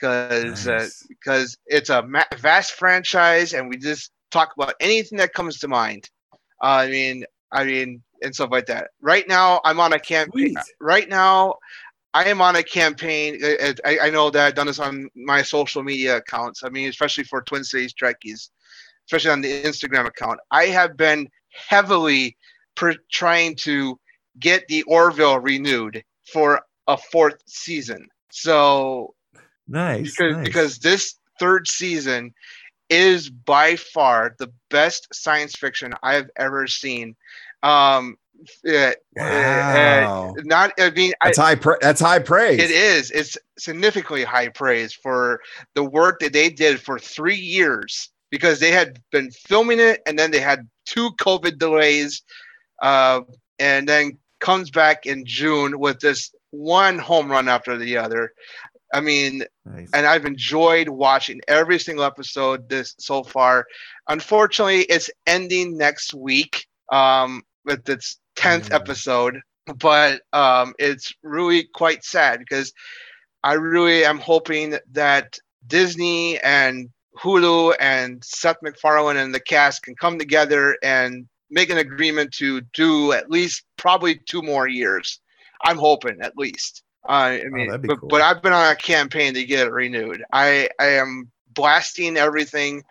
[0.00, 1.06] Because Nice.
[1.08, 5.68] because it's a ma- vast franchise, and we just talk about anything that comes to
[5.68, 6.08] mind.
[6.62, 8.90] I mean, I mean, and stuff like that.
[9.00, 10.52] Right now, I'm on a campaign.
[10.54, 10.58] Sweet.
[10.80, 11.54] Right now,
[12.14, 13.38] I am on a campaign.
[13.44, 16.62] uh, I, I know that I've done this on my social media accounts.
[16.64, 18.50] I mean, especially for Twin Cities Trekkies,
[19.06, 20.40] especially on the Instagram account.
[20.50, 21.28] I have been
[21.68, 22.36] heavily
[22.74, 23.98] per- trying to
[24.38, 26.02] get the Orville renewed
[26.32, 28.08] for a fourth season.
[28.30, 29.14] So
[29.68, 30.10] Nice.
[30.16, 30.46] because nice.
[30.46, 32.34] because this third season
[32.88, 37.14] is by far the best science fiction I've ever seen.
[37.62, 38.16] Um,
[38.66, 40.34] uh, Wow.
[40.38, 42.58] uh, not I mean I, that's high pra- that's high praise.
[42.58, 43.10] it is.
[43.10, 45.40] It's significantly high praise for
[45.74, 50.18] the work that they did for three years because they had been filming it and
[50.18, 52.22] then they had two COVID delays,
[52.80, 53.20] uh,
[53.58, 58.32] and then comes back in June with this one home run after the other.
[58.94, 59.90] I mean, Nice.
[59.94, 63.66] and I've enjoyed watching every single episode this so far.
[64.08, 68.74] Unfortunately, it's ending next week um, with its tenth Mm.
[68.74, 69.40] episode,
[69.78, 72.72] but um, it's really quite sad because
[73.42, 76.88] I really am hoping that Disney and
[77.18, 82.60] Hulu and Seth MacFarlane and the cast can come together and make an agreement to
[82.72, 85.20] do at least probably two more years.
[85.62, 86.82] I'm hoping at least.
[87.08, 88.08] Uh, I mean, that'd but, cool.
[88.08, 90.22] but I've been on a campaign to get it renewed.
[90.32, 92.82] I I am blasting everything,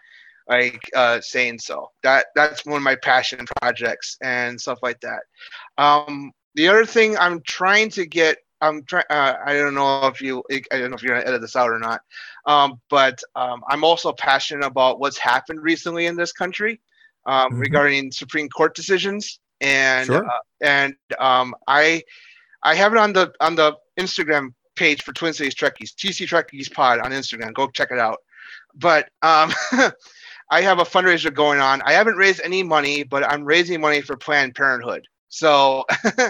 [0.49, 1.91] like uh, saying so.
[2.03, 5.21] That that's one of my passion projects and stuff like that.
[5.77, 9.05] Um, the other thing I'm trying to get, I'm trying.
[9.09, 11.69] Uh, I don't know if you, I don't know if you're gonna edit this out
[11.69, 12.01] or not.
[12.45, 16.81] Um, but um, I'm also passionate about what's happened recently in this country
[17.25, 17.59] um, Mhm.
[17.59, 20.25] regarding Supreme Court decisions, and Sure.
[20.25, 22.03] uh, and um, I
[22.63, 26.71] I have it on the on the Instagram page for Twin Cities Trekkies, TC Trekkies
[26.73, 27.53] Pod on Instagram.
[27.53, 28.17] Go check it out.
[28.75, 29.51] But um,
[30.51, 31.81] I have a fundraiser going on.
[31.83, 35.05] I haven't raised any money, but I'm raising money for Planned Parenthood.
[35.29, 35.85] So,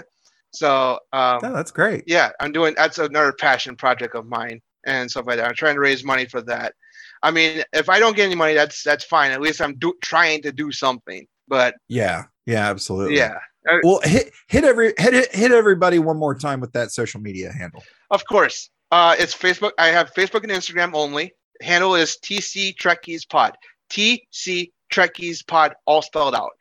[0.52, 2.04] so um, Oh, that's great.
[2.08, 5.48] yeah, I'm doing that's another passion project of mine and stuff like that.
[5.48, 6.74] I'm trying to raise money for that.
[7.22, 9.32] I mean, if I don't get any money, that's that's fine.
[9.32, 11.28] At least I'm do, trying to do something.
[11.48, 12.26] But Yeah.
[12.46, 13.18] Yeah, absolutely.
[13.18, 13.36] yeah,
[13.70, 17.20] Uh, Well, hit hit every hit hit- hit everybody one more time with that social
[17.22, 17.84] media handle.
[18.10, 19.72] of course, uh, it's Facebook.
[19.78, 21.34] I have Facebook and Instagram only.
[21.62, 23.56] Handle is TC Trekkies Pod.
[23.90, 26.52] TC Trekkies Pod, all spelled out.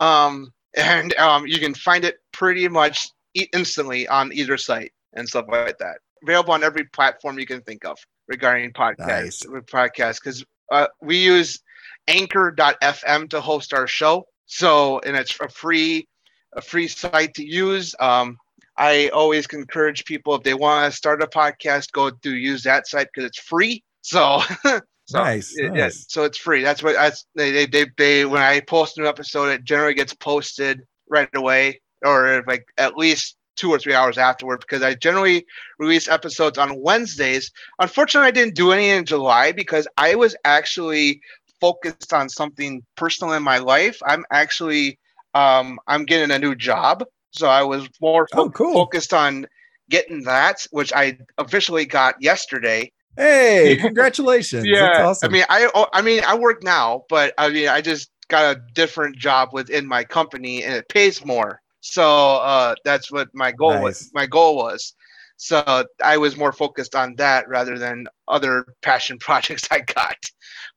[0.00, 3.08] Um, and um, you can find it pretty much
[3.52, 5.98] instantly on either site and stuff like that.
[6.22, 9.48] Available on every platform you can think of regarding podcasts.
[9.48, 9.62] Nice.
[9.70, 11.60] Podcasts, because uh, we use
[12.08, 14.26] Anchor.fm to host our show.
[14.46, 16.06] So, and it's a free,
[16.54, 17.94] a free site to use.
[18.00, 18.38] Um,
[18.76, 22.86] I always encourage people if they want to start a podcast, go to use that
[22.86, 23.82] site because it's free.
[24.02, 24.40] So,
[25.12, 26.62] so Nice, it- yeah, so it's free.
[26.62, 29.94] That's what that's they, they they they when I post a new episode, it generally
[29.94, 34.94] gets posted right away or like at least two or three hours afterward because I
[34.94, 35.44] generally
[35.78, 37.50] release episodes on Wednesdays.
[37.80, 41.20] Unfortunately, I didn't do any in July because I was actually
[41.60, 43.98] focused on something personal in my life.
[44.06, 44.98] I'm actually
[45.34, 48.72] um I'm getting a new job, so I was more fo- Oh, cool.
[48.74, 49.46] focused on
[49.90, 52.92] getting that, which I officially got yesterday.
[53.16, 54.66] Hey, congratulations.
[54.72, 55.28] That's awesome.
[55.28, 58.56] I mean, I oh, I mean, I work now, but I mean, I just got
[58.56, 61.60] a different job within my company, and it pays more.
[61.80, 64.10] So uh, that's what my goal was.
[64.14, 64.94] My goal was.
[65.36, 70.16] So I was more focused on that rather than other passion projects I got.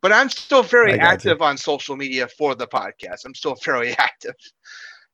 [0.02, 3.26] But I'm still very active on social media for the podcast.
[3.26, 4.36] I'm still very active.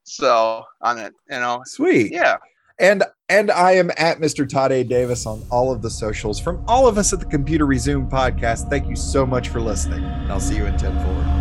[0.04, 2.12] So on it, you know, Sweet.
[2.12, 2.38] yeah.
[2.82, 4.50] And and I am at Mr.
[4.50, 4.84] Todd A.
[4.84, 6.40] Davis on all of the socials.
[6.40, 10.04] From all of us at the Computer Resume podcast, thank you so much for listening.
[10.04, 10.92] I'll see you in 10
[11.36, 11.41] 4.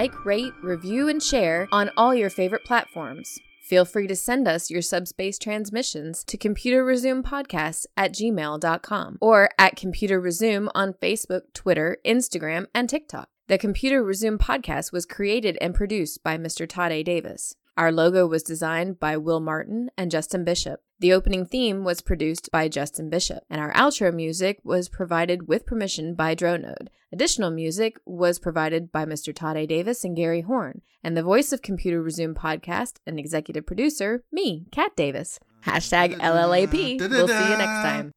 [0.00, 3.38] Like, rate, review, and share on all your favorite platforms.
[3.60, 10.18] Feel free to send us your subspace transmissions to computerresumepodcast at gmail.com or at Computer
[10.18, 13.28] Resume on Facebook, Twitter, Instagram, and TikTok.
[13.48, 16.66] The Computer Resume podcast was created and produced by Mr.
[16.66, 17.02] Todd A.
[17.02, 17.54] Davis.
[17.76, 20.80] Our logo was designed by Will Martin and Justin Bishop.
[21.00, 25.64] The opening theme was produced by Justin Bishop, and our outro music was provided with
[25.64, 26.88] permission by Dronode.
[27.10, 29.34] Additional music was provided by Mr.
[29.34, 29.66] Todd A.
[29.66, 34.66] Davis and Gary Horn, and the voice of Computer Resume podcast and executive producer, me,
[34.70, 35.40] Kat Davis.
[35.64, 37.00] Hashtag LLAP.
[37.00, 38.12] We'll see you next time.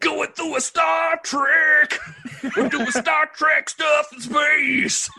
[0.00, 1.98] Going through a Star Trek.
[2.56, 5.10] We're doing Star Trek stuff in space.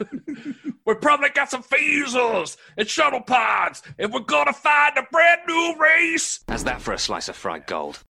[0.85, 5.75] we probably got some phasers and shuttle pods, and we're gonna find a brand new
[5.79, 6.41] race.
[6.47, 7.99] How's that for a slice of fried gold?